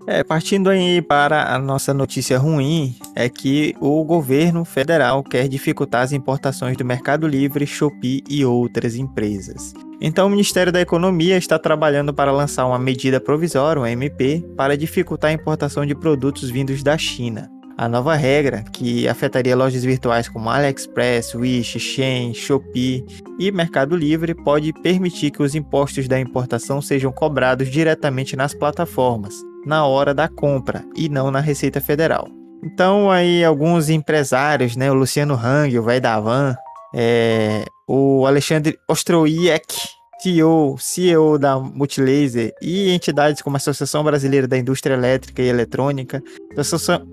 [0.07, 6.01] É, partindo aí para a nossa notícia ruim, é que o governo federal quer dificultar
[6.01, 9.73] as importações do Mercado Livre, Shopee e outras empresas.
[9.99, 14.77] Então, o Ministério da Economia está trabalhando para lançar uma medida provisória, uma MP, para
[14.77, 17.51] dificultar a importação de produtos vindos da China.
[17.77, 23.05] A nova regra, que afetaria lojas virtuais como AliExpress, Wish, Shein, Shopee
[23.37, 29.35] e Mercado Livre, pode permitir que os impostos da importação sejam cobrados diretamente nas plataformas,
[29.63, 32.27] na hora da compra e não na Receita Federal.
[32.63, 36.57] Então aí alguns empresários, né, o Luciano Hang, o velho da
[36.95, 44.57] é, o Alexandre Ostroiek, CEO, CEO da Multilaser e entidades como a Associação Brasileira da
[44.57, 46.21] Indústria Elétrica e Eletrônica,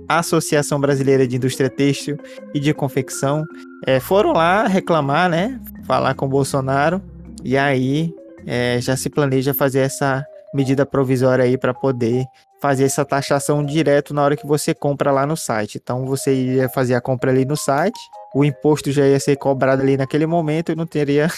[0.08, 2.16] a Associação Brasileira de Indústria Têxtil
[2.54, 3.44] e de Confecção,
[3.86, 5.60] é, foram lá reclamar, né?
[5.86, 7.02] Falar com o Bolsonaro
[7.44, 8.12] e aí
[8.46, 12.24] é, já se planeja fazer essa medida provisória aí para poder
[12.60, 15.78] fazer essa taxação direto na hora que você compra lá no site.
[15.82, 17.98] Então você ia fazer a compra ali no site,
[18.34, 21.28] o imposto já ia ser cobrado ali naquele momento e não teria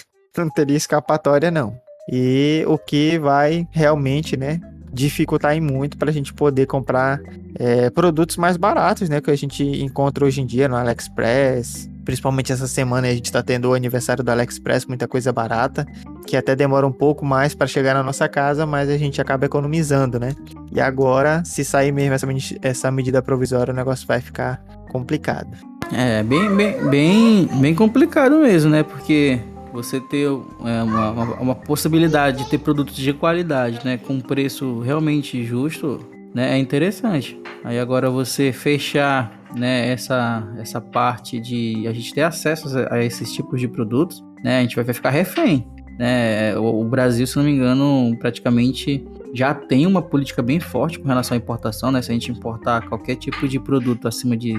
[0.44, 1.79] não teria escapatória, não.
[2.11, 4.61] E o que vai realmente, né,
[4.92, 7.20] dificultar muito para a gente poder comprar
[7.59, 11.90] é, produtos mais baratos, né, que a gente encontra hoje em dia no AliExpress.
[12.05, 15.85] Principalmente essa semana a gente está tendo o aniversário do AliExpress, muita coisa barata,
[16.25, 19.44] que até demora um pouco mais para chegar na nossa casa, mas a gente acaba
[19.44, 20.33] economizando, né?
[20.72, 22.27] E agora, se sair mesmo essa,
[22.62, 25.51] essa medida provisória, o negócio vai ficar complicado.
[25.92, 28.85] É, bem, bem, bem, bem complicado mesmo, né?
[28.85, 29.40] Porque
[29.76, 34.80] você ter é, uma, uma, uma, possibilidade de ter produtos de qualidade, né, com preço
[34.80, 36.00] realmente justo,
[36.34, 37.38] né, é interessante.
[37.62, 43.32] Aí agora você fechar, né, essa, essa parte de a gente ter acesso a esses
[43.32, 45.66] tipos de produtos, né, a gente vai ficar refém.
[45.98, 46.56] Né?
[46.56, 51.06] O, o Brasil, se não me engano, praticamente já tem uma política bem forte com
[51.06, 52.00] relação à importação, né?
[52.00, 54.56] Se a gente importar qualquer tipo de produto acima de.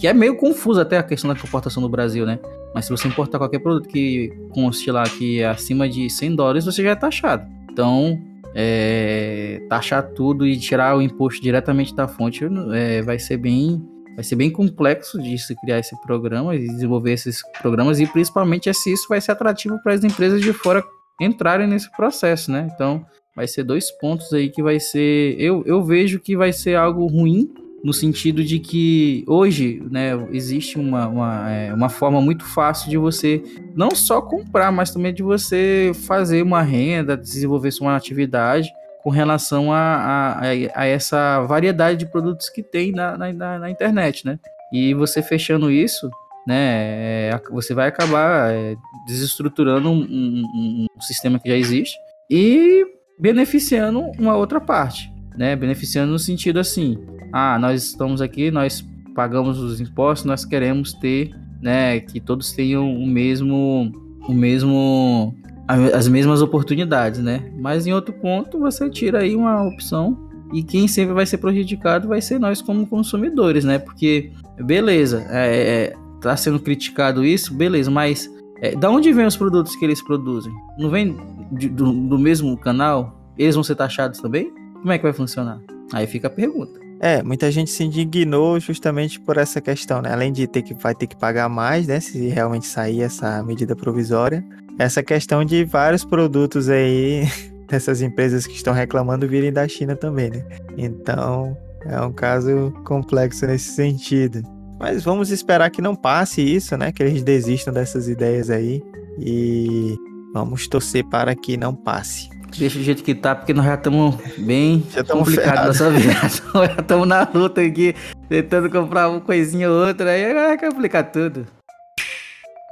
[0.00, 2.38] Que é meio confuso até a questão da importação no Brasil, né?
[2.74, 6.64] Mas se você importar qualquer produto que conste lá que é acima de 100 dólares,
[6.64, 7.46] você já é taxado.
[7.70, 8.18] Então,
[8.54, 14.24] é, taxar tudo e tirar o imposto diretamente da fonte é, vai ser bem vai
[14.24, 18.92] ser bem complexo de se criar esse programa e desenvolver esses programas e principalmente se
[18.92, 20.82] isso vai ser atrativo para as empresas de fora
[21.20, 22.68] entrarem nesse processo, né?
[22.74, 23.04] Então,
[23.36, 27.06] vai ser dois pontos aí que vai ser eu, eu vejo que vai ser algo
[27.06, 27.52] ruim
[27.82, 32.98] no sentido de que hoje né, existe uma, uma, é, uma forma muito fácil de
[32.98, 33.42] você
[33.74, 38.68] não só comprar, mas também de você fazer uma renda, desenvolver sua atividade
[39.02, 40.40] com relação a, a,
[40.74, 44.38] a essa variedade de produtos que tem na, na, na, internet, né?
[44.72, 46.10] E você fechando isso,
[46.46, 51.96] né, é, você vai acabar é, desestruturando um, um, um sistema que já existe
[52.28, 52.84] e
[53.18, 55.56] beneficiando uma outra parte, né?
[55.56, 56.98] Beneficiando no sentido assim,
[57.32, 62.94] ah, nós estamos aqui, nós pagamos os impostos, nós queremos ter, né, que todos tenham
[62.94, 63.92] o mesmo,
[64.26, 65.34] o mesmo,
[65.68, 67.52] as mesmas oportunidades, né?
[67.58, 72.08] Mas em outro ponto você tira aí uma opção e quem sempre vai ser prejudicado
[72.08, 73.78] vai ser nós como consumidores, né?
[73.78, 79.36] Porque beleza, é, é, tá sendo criticado isso, beleza, mas é, da onde vem os
[79.36, 80.52] produtos que eles produzem?
[80.78, 81.16] Não vem
[81.52, 83.18] de, do, do mesmo canal?
[83.38, 84.52] Eles vão ser taxados também?
[84.80, 85.60] Como é que vai funcionar?
[85.92, 86.79] Aí fica a pergunta.
[87.00, 90.12] É, muita gente se indignou justamente por essa questão, né?
[90.12, 91.98] Além de ter que vai ter que pagar mais, né?
[91.98, 94.44] Se realmente sair essa medida provisória,
[94.78, 97.26] essa questão de vários produtos aí
[97.66, 100.44] dessas empresas que estão reclamando virem da China também, né?
[100.76, 104.42] Então é um caso complexo nesse sentido.
[104.78, 106.92] Mas vamos esperar que não passe isso, né?
[106.92, 108.82] Que eles desistam dessas ideias aí
[109.18, 109.96] e
[110.34, 112.28] vamos torcer para que não passe.
[112.58, 116.12] Deixa do jeito que tá, porque nós já estamos bem já complicados nessa vida.
[116.66, 117.94] já estamos na luta aqui,
[118.28, 121.46] tentando comprar uma coisinha ou outra, aí vai complicar tudo.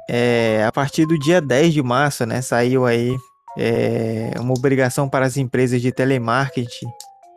[0.09, 3.15] É, a partir do dia 10 de março, né, saiu aí
[3.57, 6.87] é, uma obrigação para as empresas de telemarketing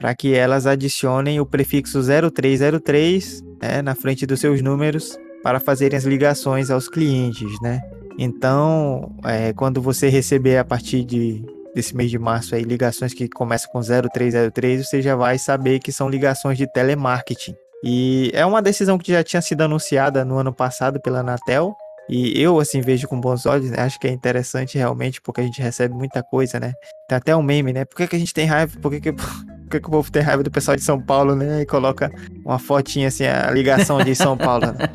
[0.02, 5.96] para que elas adicionem o prefixo 0303 né, na frente dos seus números para fazerem
[5.96, 7.80] as ligações aos clientes, né?
[8.18, 11.44] Então, é, quando você receber a partir de
[11.74, 15.92] desse mês de março aí, ligações que começam com 0303, você já vai saber que
[15.92, 17.54] são ligações de telemarketing.
[17.84, 21.74] E é uma decisão que já tinha sido anunciada no ano passado pela Anatel.
[22.08, 23.80] E eu, assim, vejo com bons olhos, né?
[23.80, 26.74] Acho que é interessante realmente, porque a gente recebe muita coisa, né?
[27.08, 27.84] Tem até um meme, né?
[27.84, 28.78] Por que, que a gente tem raiva?
[28.80, 31.34] Por que, que, por que, que o povo tem raiva do pessoal de São Paulo,
[31.34, 31.62] né?
[31.62, 32.12] E coloca
[32.44, 34.88] uma fotinha, assim, a ligação de São Paulo, né?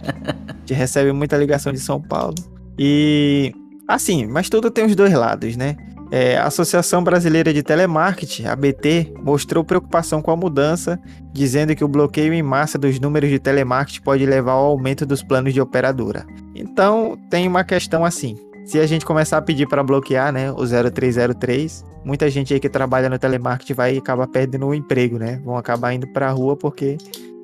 [0.47, 2.35] A gente recebe muita ligação de São Paulo.
[2.77, 3.53] E...
[3.87, 5.77] Assim, mas tudo tem os dois lados, né?
[6.09, 10.99] É, a Associação Brasileira de Telemarketing, ABT, mostrou preocupação com a mudança,
[11.33, 15.21] dizendo que o bloqueio em massa dos números de telemarketing pode levar ao aumento dos
[15.21, 16.25] planos de operadora.
[16.55, 20.65] Então, tem uma questão assim: se a gente começar a pedir para bloquear né, o
[20.65, 25.41] 0303, muita gente aí que trabalha no telemarketing vai acabar perdendo o emprego, né?
[25.43, 26.97] Vão acabar indo para a rua porque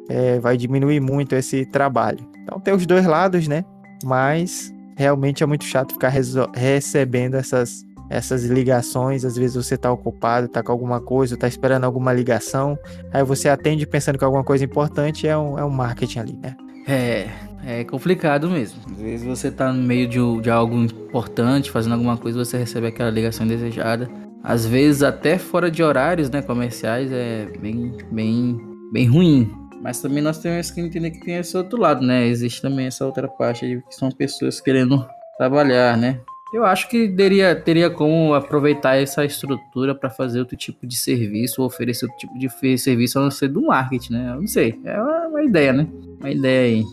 [0.10, 2.26] é, vai diminuir muito esse trabalho.
[2.44, 3.66] Então, tem os dois lados, né?
[4.06, 6.14] Mas realmente é muito chato ficar
[6.54, 11.84] recebendo essas essas ligações, às vezes você tá ocupado, tá com alguma coisa, tá esperando
[11.86, 12.78] alguma ligação,
[13.12, 16.56] aí você atende pensando que alguma coisa importante é um, é um marketing ali, né?
[16.88, 17.30] É,
[17.66, 18.80] é complicado mesmo.
[18.92, 22.88] Às vezes você tá no meio de, de algo importante, fazendo alguma coisa, você recebe
[22.88, 24.10] aquela ligação desejada.
[24.44, 28.58] Às vezes até fora de horários, né, comerciais, é bem, bem,
[28.92, 29.50] bem ruim.
[29.82, 32.26] Mas também nós temos que entender que tem esse outro lado, né?
[32.28, 35.06] Existe também essa outra parte de que são pessoas querendo
[35.38, 36.20] trabalhar, né?
[36.54, 41.62] Eu acho que teria, teria como aproveitar essa estrutura para fazer outro tipo de serviço,
[41.62, 44.34] ou oferecer outro tipo de serviço a não ser do marketing, né?
[44.36, 44.80] Eu não sei.
[44.86, 45.88] É uma, uma ideia, né?
[46.20, 46.84] Uma ideia aí.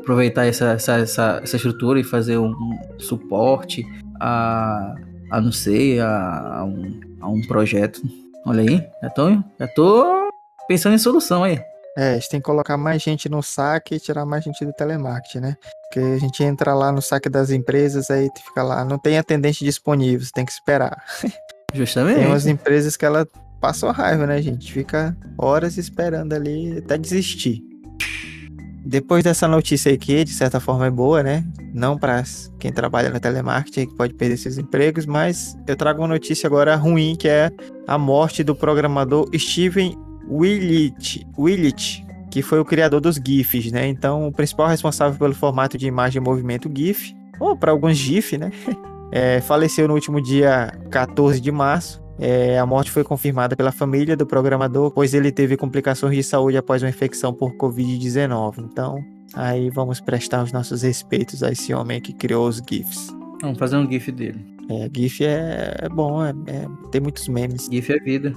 [0.00, 2.52] Aproveitar essa, essa, essa, essa estrutura e fazer um,
[2.98, 3.86] suporte
[4.18, 4.96] a,
[5.30, 8.02] a não sei, a, a, um, a um projeto.
[8.44, 10.30] Olha aí, já tô, já tô
[10.66, 11.60] pensando em solução aí.
[11.96, 14.72] É, a gente tem que colocar mais gente no saque e tirar mais gente do
[14.72, 15.56] telemarketing, né?
[15.82, 19.64] Porque a gente entra lá no saque das empresas, aí fica lá, não tem atendente
[19.64, 21.02] disponível, você tem que esperar.
[21.74, 22.18] Justamente.
[22.18, 23.26] Tem umas empresas que ela
[23.60, 24.72] passam raiva, né, gente?
[24.72, 27.62] Fica horas esperando ali até desistir.
[28.84, 31.44] Depois dessa notícia aqui, de certa forma é boa, né?
[31.74, 32.22] Não para
[32.58, 36.74] quem trabalha no telemarketing que pode perder seus empregos, mas eu trago uma notícia agora
[36.76, 37.50] ruim que é
[37.86, 39.96] a morte do programador Steven
[40.30, 43.88] Willett, Willett que foi o criador dos GIFs, né?
[43.88, 48.38] Então, o principal responsável pelo formato de imagem e movimento GIF, ou para alguns GIF,
[48.38, 48.50] né?
[49.12, 52.00] É, faleceu no último dia 14 de março.
[52.16, 56.56] É, a morte foi confirmada pela família do programador, pois ele teve complicações de saúde
[56.56, 58.58] após uma infecção por Covid-19.
[58.58, 63.08] Então, aí vamos prestar os nossos respeitos a esse homem que criou os GIFs.
[63.42, 64.46] Vamos fazer um GIF dele.
[64.70, 67.66] É, GIF é, é bom, é, é, tem muitos memes.
[67.68, 68.32] GIF é vida.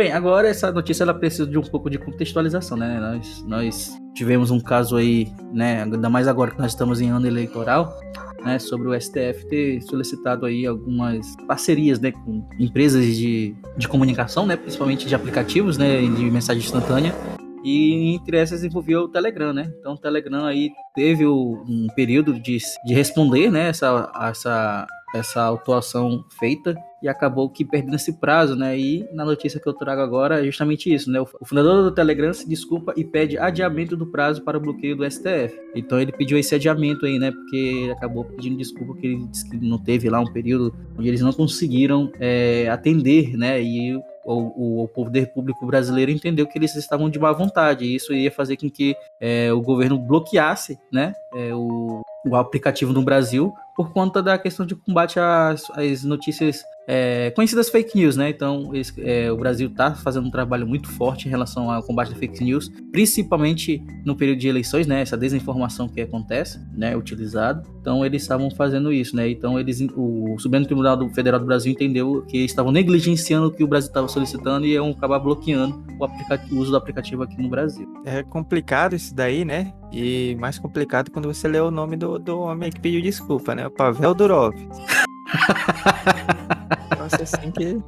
[0.00, 2.98] Bem, agora essa notícia ela precisa de um pouco de contextualização, né?
[2.98, 5.82] Nós, nós tivemos um caso aí, né?
[5.82, 8.00] Ainda mais agora que nós estamos em ano eleitoral,
[8.42, 8.58] né?
[8.58, 12.12] Sobre o STF ter solicitado aí algumas parcerias, né?
[12.12, 14.56] Com empresas de, de comunicação, né?
[14.56, 16.00] Principalmente de aplicativos, né?
[16.00, 17.14] De mensagem instantânea.
[17.62, 19.70] E entre essas envolvia o Telegram, né?
[19.80, 23.68] Então o Telegram aí teve um período de, de responder, né?
[23.68, 28.78] Essa, essa essa autuação feita e acabou que perdendo esse prazo, né?
[28.78, 31.20] E na notícia que eu trago agora é justamente isso, né?
[31.20, 35.10] O fundador do Telegram se desculpa e pede adiamento do prazo para o bloqueio do
[35.10, 35.58] STF.
[35.74, 37.30] Então ele pediu esse adiamento aí, né?
[37.30, 41.08] Porque ele acabou pedindo desculpa porque ele disse que não teve lá um período onde
[41.08, 43.62] eles não conseguiram é, atender, né?
[43.62, 48.12] E o, o, poder público brasileiro entendeu que eles estavam de má vontade e isso
[48.12, 53.52] ia fazer com que é, o governo bloqueasse né, é, o, o aplicativo no Brasil
[53.74, 56.62] por conta da questão de combate às, às notícias
[56.92, 58.30] é, conhecidas fake news, né?
[58.30, 62.12] Então, esse, é, o Brasil está fazendo um trabalho muito forte em relação ao combate
[62.12, 65.00] a fake news, principalmente no período de eleições, né?
[65.00, 66.96] Essa desinformação que acontece, né?
[66.96, 67.64] Utilizado.
[67.80, 69.30] Então, eles estavam fazendo isso, né?
[69.30, 73.68] Então, eles, o Supremo Tribunal Federal do Brasil entendeu que estavam negligenciando o que o
[73.68, 77.86] Brasil estava solicitando e iam acabar bloqueando o, o uso do aplicativo aqui no Brasil.
[78.04, 79.72] É complicado isso daí, né?
[79.92, 83.64] E mais complicado quando você lê o nome do, do homem que pediu desculpa, né?
[83.64, 84.56] O Pavel Durov.
[87.18, 87.78] Nossa, assim que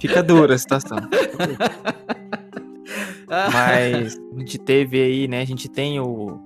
[0.00, 0.98] fica dura a situação.
[3.52, 5.40] Mas a gente teve aí, né?
[5.40, 6.40] A gente tem o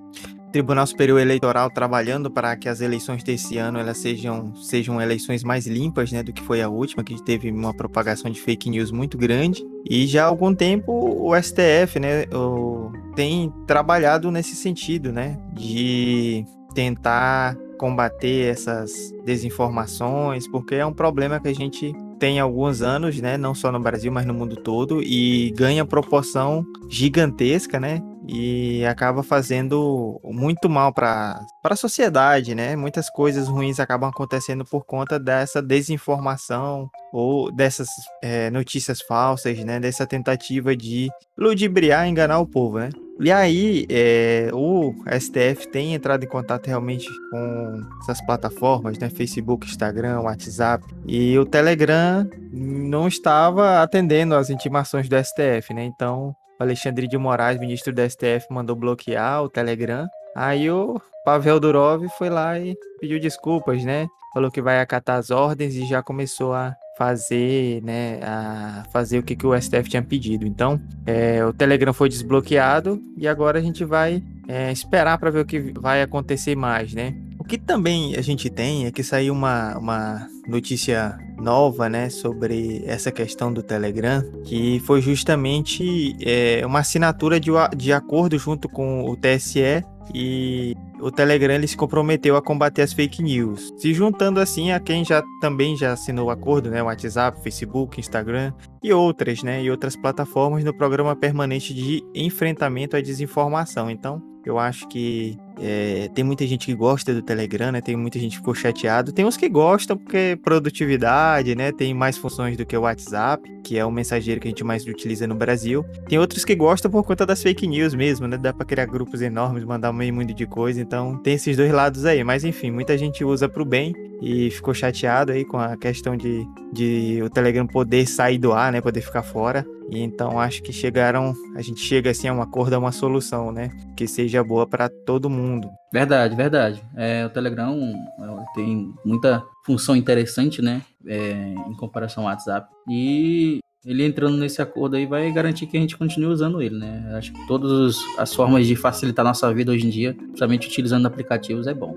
[0.52, 5.66] Tribunal Superior Eleitoral trabalhando para que as eleições desse ano elas sejam, sejam eleições mais
[5.66, 9.18] limpas, né, do que foi a última, que teve uma propagação de fake news muito
[9.18, 9.64] grande.
[9.88, 16.44] E já há algum tempo o STF, né, o, tem trabalhado nesse sentido, né, de
[16.74, 23.36] tentar combater essas desinformações, porque é um problema que a gente tem alguns anos, né,
[23.36, 29.22] não só no Brasil, mas no mundo todo, e ganha proporção gigantesca, né, e acaba
[29.22, 32.76] fazendo muito mal para a sociedade, né?
[32.76, 37.88] Muitas coisas ruins acabam acontecendo por conta dessa desinformação ou dessas
[38.22, 39.80] é, notícias falsas, né?
[39.80, 41.08] Dessa tentativa de
[41.38, 42.90] ludibriar, enganar o povo, né?
[43.20, 49.10] E aí, é, o STF tem entrado em contato realmente com essas plataformas, né?
[49.10, 50.84] Facebook, Instagram, WhatsApp.
[51.06, 55.84] E o Telegram não estava atendendo às intimações do STF, né?
[55.84, 60.06] Então, Alexandre de Moraes, ministro do STF, mandou bloquear o Telegram.
[60.36, 64.06] Aí o Pavel Durov foi lá e pediu desculpas, né?
[64.32, 69.22] Falou que vai acatar as ordens e já começou a fazer, né, a fazer o
[69.22, 70.44] que, que o STF tinha pedido.
[70.44, 75.40] Então, é, o Telegram foi desbloqueado e agora a gente vai é, esperar para ver
[75.40, 77.14] o que vai acontecer mais, né?
[77.38, 82.82] O que também a gente tem é que saiu uma, uma notícia nova, né, sobre
[82.84, 89.04] essa questão do Telegram, que foi justamente é, uma assinatura de, de acordo junto com
[89.04, 94.40] o TSE e o Telegram ele se comprometeu a combater as fake news, se juntando
[94.40, 99.42] assim a quem já também já assinou o acordo, né, WhatsApp, Facebook, Instagram e outras,
[99.42, 103.90] né, e outras plataformas no programa permanente de enfrentamento à desinformação.
[103.90, 107.80] Então, eu acho que é, tem muita gente que gosta do Telegram, né?
[107.80, 109.12] Tem muita gente que ficou chateado.
[109.12, 111.72] Tem uns que gostam porque produtividade, né?
[111.72, 114.86] Tem mais funções do que o WhatsApp, que é o mensageiro que a gente mais
[114.86, 115.84] utiliza no Brasil.
[116.08, 118.36] Tem outros que gostam por conta das fake news mesmo, né?
[118.36, 120.80] Dá pra criar grupos enormes, mandar meio mundo de coisa.
[120.80, 122.22] Então tem esses dois lados aí.
[122.22, 123.92] Mas enfim, muita gente usa pro bem
[124.22, 128.72] e ficou chateado aí com a questão de, de o Telegram poder sair do ar,
[128.72, 128.80] né?
[128.80, 129.66] Poder ficar fora.
[129.90, 133.50] E então acho que chegaram, a gente chega assim a um acordo, a uma solução,
[133.50, 133.70] né?
[133.96, 135.47] Que seja boa para todo mundo.
[135.92, 136.82] Verdade, verdade.
[136.96, 140.82] É, o Telegram é, tem muita função interessante, né?
[141.06, 142.68] É, em comparação ao WhatsApp.
[142.88, 147.14] E ele entrando nesse acordo aí vai garantir que a gente continue usando ele, né?
[147.16, 151.06] Acho que todas as formas de facilitar a nossa vida hoje em dia, principalmente utilizando
[151.06, 151.96] aplicativos, é bom.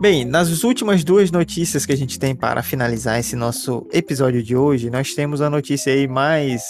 [0.00, 4.56] Bem, nas últimas duas notícias que a gente tem para finalizar esse nosso episódio de
[4.56, 6.62] hoje, nós temos a notícia aí mais,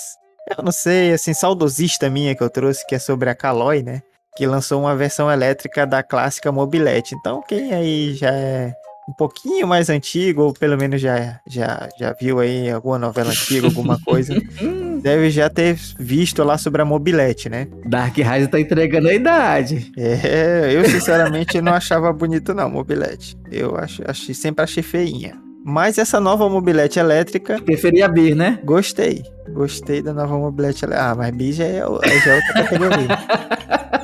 [0.56, 4.02] eu não sei, assim, saudosista minha que eu trouxe, que é sobre a Caloi, né?
[4.36, 7.14] Que lançou uma versão elétrica da clássica Mobilete.
[7.14, 8.74] Então, quem aí já é
[9.08, 13.66] um pouquinho mais antigo, ou pelo menos já, já, já viu aí alguma novela antiga,
[13.66, 14.34] alguma coisa,
[15.02, 17.68] deve já ter visto lá sobre a mobilete, né?
[17.86, 19.92] Dark Rise tá entregando a idade.
[19.96, 23.36] É, eu sinceramente não achava bonito não, mobilete.
[23.50, 25.38] Eu acho, achei, sempre achei feinha.
[25.66, 27.60] Mas essa nova mobilete elétrica...
[27.62, 28.58] Preferia a Bir, né?
[28.64, 29.22] Gostei.
[29.50, 31.10] Gostei da nova mobilete elétrica.
[31.10, 33.08] Ah, mas Bir já é, já é outra categoria.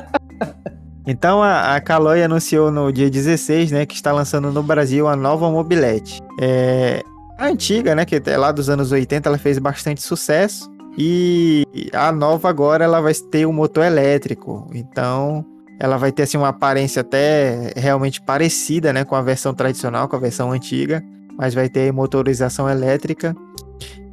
[1.11, 5.15] Então a, a Caloi anunciou no dia 16, né, que está lançando no Brasil a
[5.15, 6.21] nova mobilete.
[6.39, 7.03] É,
[7.37, 10.71] a antiga, né, que é lá dos anos 80, ela fez bastante sucesso.
[10.97, 14.69] E a nova agora ela vai ter um motor elétrico.
[14.73, 15.45] Então
[15.77, 20.15] ela vai ter assim uma aparência até realmente parecida, né, com a versão tradicional, com
[20.15, 21.03] a versão antiga,
[21.37, 23.35] mas vai ter motorização elétrica.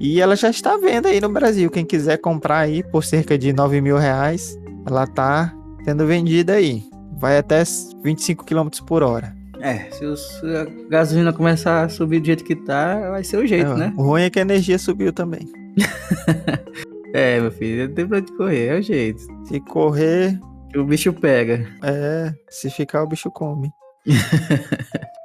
[0.01, 1.71] E ela já está vendo aí no Brasil.
[1.71, 5.55] Quem quiser comprar aí por cerca de 9 mil reais, ela tá
[5.89, 6.85] sendo vendida aí.
[7.17, 7.63] Vai até
[8.05, 9.35] 25 km por hora.
[9.59, 13.47] É, se, os, a gasolina começar a subir do jeito que tá, vai ser o
[13.47, 13.95] jeito, é, né?
[13.97, 15.49] O ruim é que a energia subiu também.
[17.15, 19.23] é, meu filho, não tem pra correr, é o jeito.
[19.47, 20.39] Se correr.
[20.77, 21.67] O bicho pega.
[21.83, 23.71] É, se ficar, o bicho come.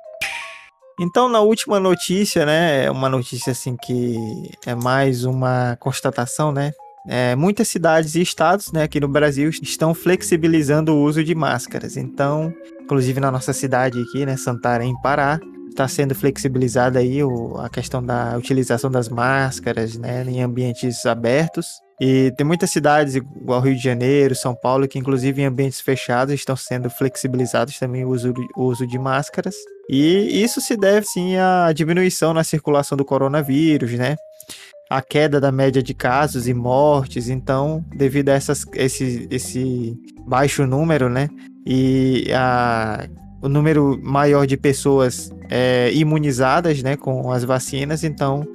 [0.99, 4.16] Então, na última notícia, né, uma notícia assim que
[4.64, 6.72] é mais uma constatação, né,
[7.08, 11.97] é, muitas cidades e estados né, aqui no Brasil estão flexibilizando o uso de máscaras.
[11.97, 15.39] Então, inclusive na nossa cidade aqui, né, Santarém, Pará,
[15.70, 21.66] está sendo flexibilizada aí o, a questão da utilização das máscaras, né, em ambientes abertos.
[21.99, 26.34] E tem muitas cidades, igual Rio de Janeiro, São Paulo, que inclusive em ambientes fechados
[26.34, 29.56] estão sendo flexibilizados também o uso, o uso de máscaras.
[29.89, 34.16] E isso se deve sim à diminuição na circulação do coronavírus, né?
[34.96, 40.68] A queda da média de casos e mortes, então, devido a essas, esse, esse baixo
[40.68, 41.30] número, né?
[41.66, 43.08] E a
[43.44, 48.48] o número maior de pessoas é, imunizadas né, com as vacinas, então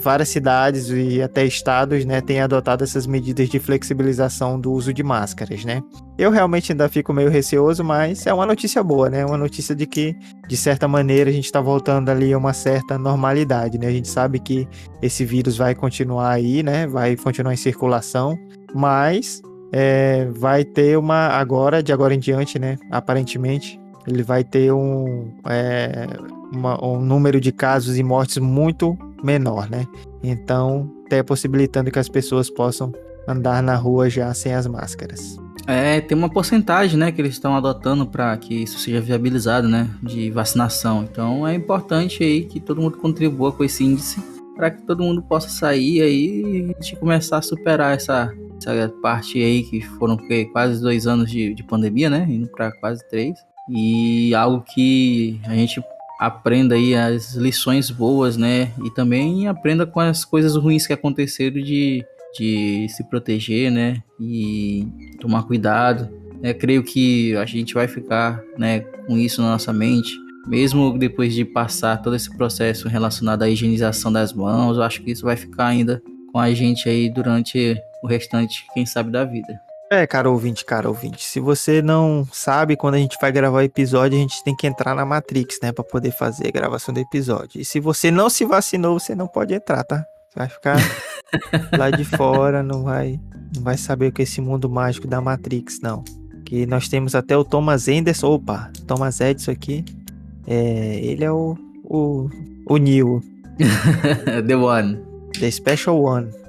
[0.00, 5.02] várias cidades e até estados né, têm adotado essas medidas de flexibilização do uso de
[5.02, 5.64] máscaras.
[5.64, 5.82] Né?
[6.16, 9.24] Eu realmente ainda fico meio receoso, mas é uma notícia boa, né?
[9.24, 10.16] Uma notícia de que,
[10.48, 13.78] de certa maneira, a gente está voltando ali a uma certa normalidade.
[13.78, 13.88] Né?
[13.88, 14.66] A gente sabe que
[15.02, 16.86] esse vírus vai continuar aí, né?
[16.86, 18.38] Vai continuar em circulação,
[18.74, 19.42] mas
[19.72, 22.76] é, vai ter uma agora, de agora em diante, né?
[22.90, 26.06] Aparentemente, ele vai ter um, é,
[26.52, 29.86] uma, um número de casos e mortes muito menor, né?
[30.22, 32.92] Então, até possibilitando que as pessoas possam
[33.26, 35.38] andar na rua já sem as máscaras.
[35.66, 39.88] É, tem uma porcentagem, né, que eles estão adotando para que isso seja viabilizado, né,
[40.02, 41.04] de vacinação.
[41.04, 44.20] Então, é importante aí que todo mundo contribua com esse índice
[44.56, 49.62] para que todo mundo possa sair aí e começar a superar essa, essa parte aí
[49.62, 54.34] que foram que, quase dois anos de, de pandemia, né, indo para quase três e
[54.34, 55.80] algo que a gente
[56.20, 58.72] aprenda aí as lições boas, né?
[58.84, 62.04] E também aprenda com as coisas ruins que aconteceram de,
[62.38, 64.02] de se proteger, né?
[64.20, 64.86] E
[65.18, 66.10] tomar cuidado.
[66.42, 70.10] É, creio que a gente vai ficar né, com isso na nossa mente,
[70.46, 75.10] mesmo depois de passar todo esse processo relacionado à higienização das mãos, eu acho que
[75.10, 76.02] isso vai ficar ainda
[76.32, 79.60] com a gente aí durante o restante, quem sabe, da vida.
[79.92, 81.24] É, cara ouvinte, cara ouvinte.
[81.24, 84.64] Se você não sabe, quando a gente vai gravar o episódio, a gente tem que
[84.64, 85.72] entrar na Matrix, né?
[85.72, 87.60] Pra poder fazer a gravação do episódio.
[87.60, 90.04] E se você não se vacinou, você não pode entrar, tá?
[90.28, 90.76] Você vai ficar
[91.76, 93.18] lá de fora, não vai,
[93.52, 96.04] não vai saber o que é esse mundo mágico da Matrix, não.
[96.44, 98.28] Que nós temos até o Thomas Anderson.
[98.28, 99.84] Opa, Thomas Edison aqui.
[100.46, 102.30] É, ele é o, o,
[102.68, 103.20] o Neo.
[104.46, 105.00] The One.
[105.36, 106.39] The Special One.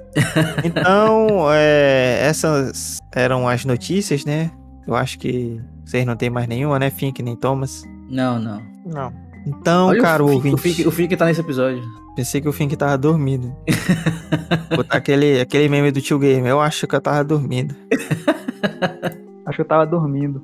[0.64, 4.50] Então, é, essas eram as notícias, né?
[4.86, 6.90] Eu acho que vocês não tem mais nenhuma, né?
[6.90, 7.84] Fink nem Thomas.
[8.10, 8.62] Não, não.
[8.84, 9.12] Não.
[9.46, 10.74] Então, Olha cara, o o Fink, o, ouvinte.
[10.76, 11.82] Fink, o Fink tá nesse episódio.
[12.14, 13.54] Pensei que o Fink tava dormindo.
[14.76, 16.46] Botar aquele, aquele meme do tio Game.
[16.46, 17.74] Eu acho que eu tava dormindo.
[19.46, 20.42] Acho que eu tava dormindo.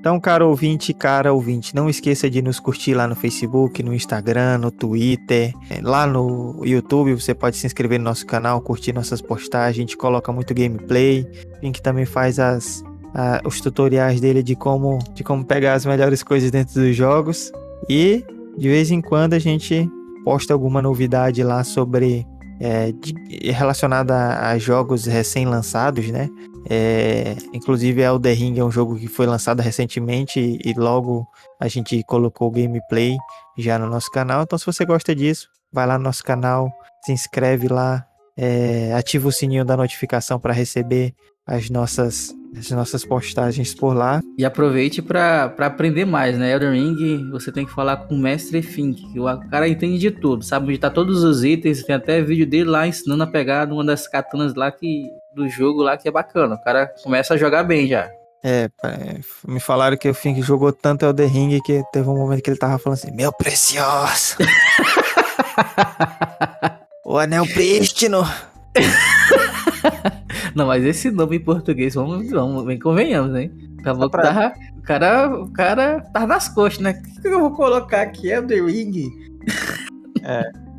[0.00, 4.56] Então, cara ouvinte, cara ouvinte, não esqueça de nos curtir lá no Facebook, no Instagram,
[4.56, 7.12] no Twitter, eh, lá no YouTube.
[7.12, 9.76] Você pode se inscrever no nosso canal, curtir nossas postagens.
[9.76, 11.26] A gente coloca muito gameplay.
[11.56, 12.82] O Pink também faz as,
[13.14, 17.52] a- os tutoriais dele de como, de como pegar as melhores coisas dentro dos jogos.
[17.86, 18.24] E
[18.56, 19.86] de vez em quando a gente
[20.24, 22.26] posta alguma novidade lá sobre.
[22.60, 26.28] Eh, de- relacionada a, jogos recém-lançados, né?
[26.68, 31.26] É, inclusive, Elder Ring é um jogo que foi lançado recentemente e, logo
[31.58, 33.16] a gente colocou gameplay
[33.56, 34.42] já no nosso canal.
[34.42, 36.70] Então, se você gosta disso, vai lá no nosso canal,
[37.04, 38.06] se inscreve lá,
[38.36, 41.14] é, ativa o sininho da notificação para receber
[41.50, 44.20] as nossas, as nossas postagens por lá.
[44.38, 46.52] E aproveite pra aprender mais, né?
[46.52, 50.12] Elden Ring, você tem que falar com o mestre Fink, que o cara entende de
[50.12, 53.70] tudo, sabe onde tá todos os itens, tem até vídeo dele lá ensinando a pegar
[53.72, 56.54] uma das katanas lá que, do jogo lá que é bacana.
[56.54, 58.08] O cara começa a jogar bem já.
[58.42, 62.42] É, é, me falaram que o Fink jogou tanto Elder Ring que teve um momento
[62.42, 64.36] que ele tava falando assim: Meu precioso!
[67.04, 68.26] o anel prístino!
[70.54, 73.50] Não, mas esse nome em português, vamos, vamos bem convenhamos, hein?
[73.80, 76.90] Acabou que pra- tava, o cara, o cara tá nas coxas, né?
[76.90, 78.28] O que, que eu vou colocar aqui?
[78.30, 79.10] Elden Ring?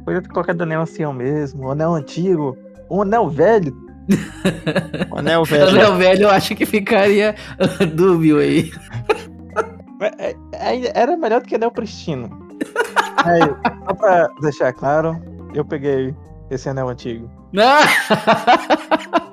[0.05, 2.57] Podia ter colocado anel ancião mesmo, um anel antigo,
[2.89, 3.75] um anel velho.
[5.11, 5.69] O anel O velho.
[5.69, 7.35] Anel Velho eu acho que ficaria
[7.95, 8.71] dúbio aí.
[10.19, 12.29] É- é- Era melhor do que anel pristino.
[13.23, 15.21] Aí, só pra deixar claro,
[15.53, 16.15] eu peguei
[16.49, 17.29] esse anel antigo.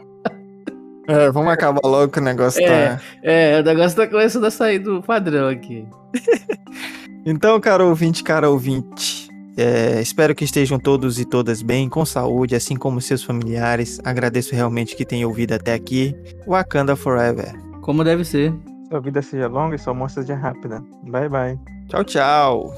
[1.09, 2.89] É, vamos acabar logo que o negócio É.
[2.97, 3.01] tá.
[3.23, 5.87] É, o negócio tá começando a sair do padrão aqui.
[7.27, 12.55] Então, cara ouvinte, cara ouvinte, é, espero que estejam todos e todas bem, com saúde,
[12.55, 14.01] assim como seus familiares.
[14.03, 16.17] Agradeço realmente que tenham ouvido até aqui.
[16.47, 17.53] Wakanda Forever.
[17.83, 18.55] Como deve ser.
[18.89, 20.83] Sua vida seja longa e sua morte seja rápida.
[21.03, 21.59] Bye, bye.
[21.89, 22.73] Tchau, tchau.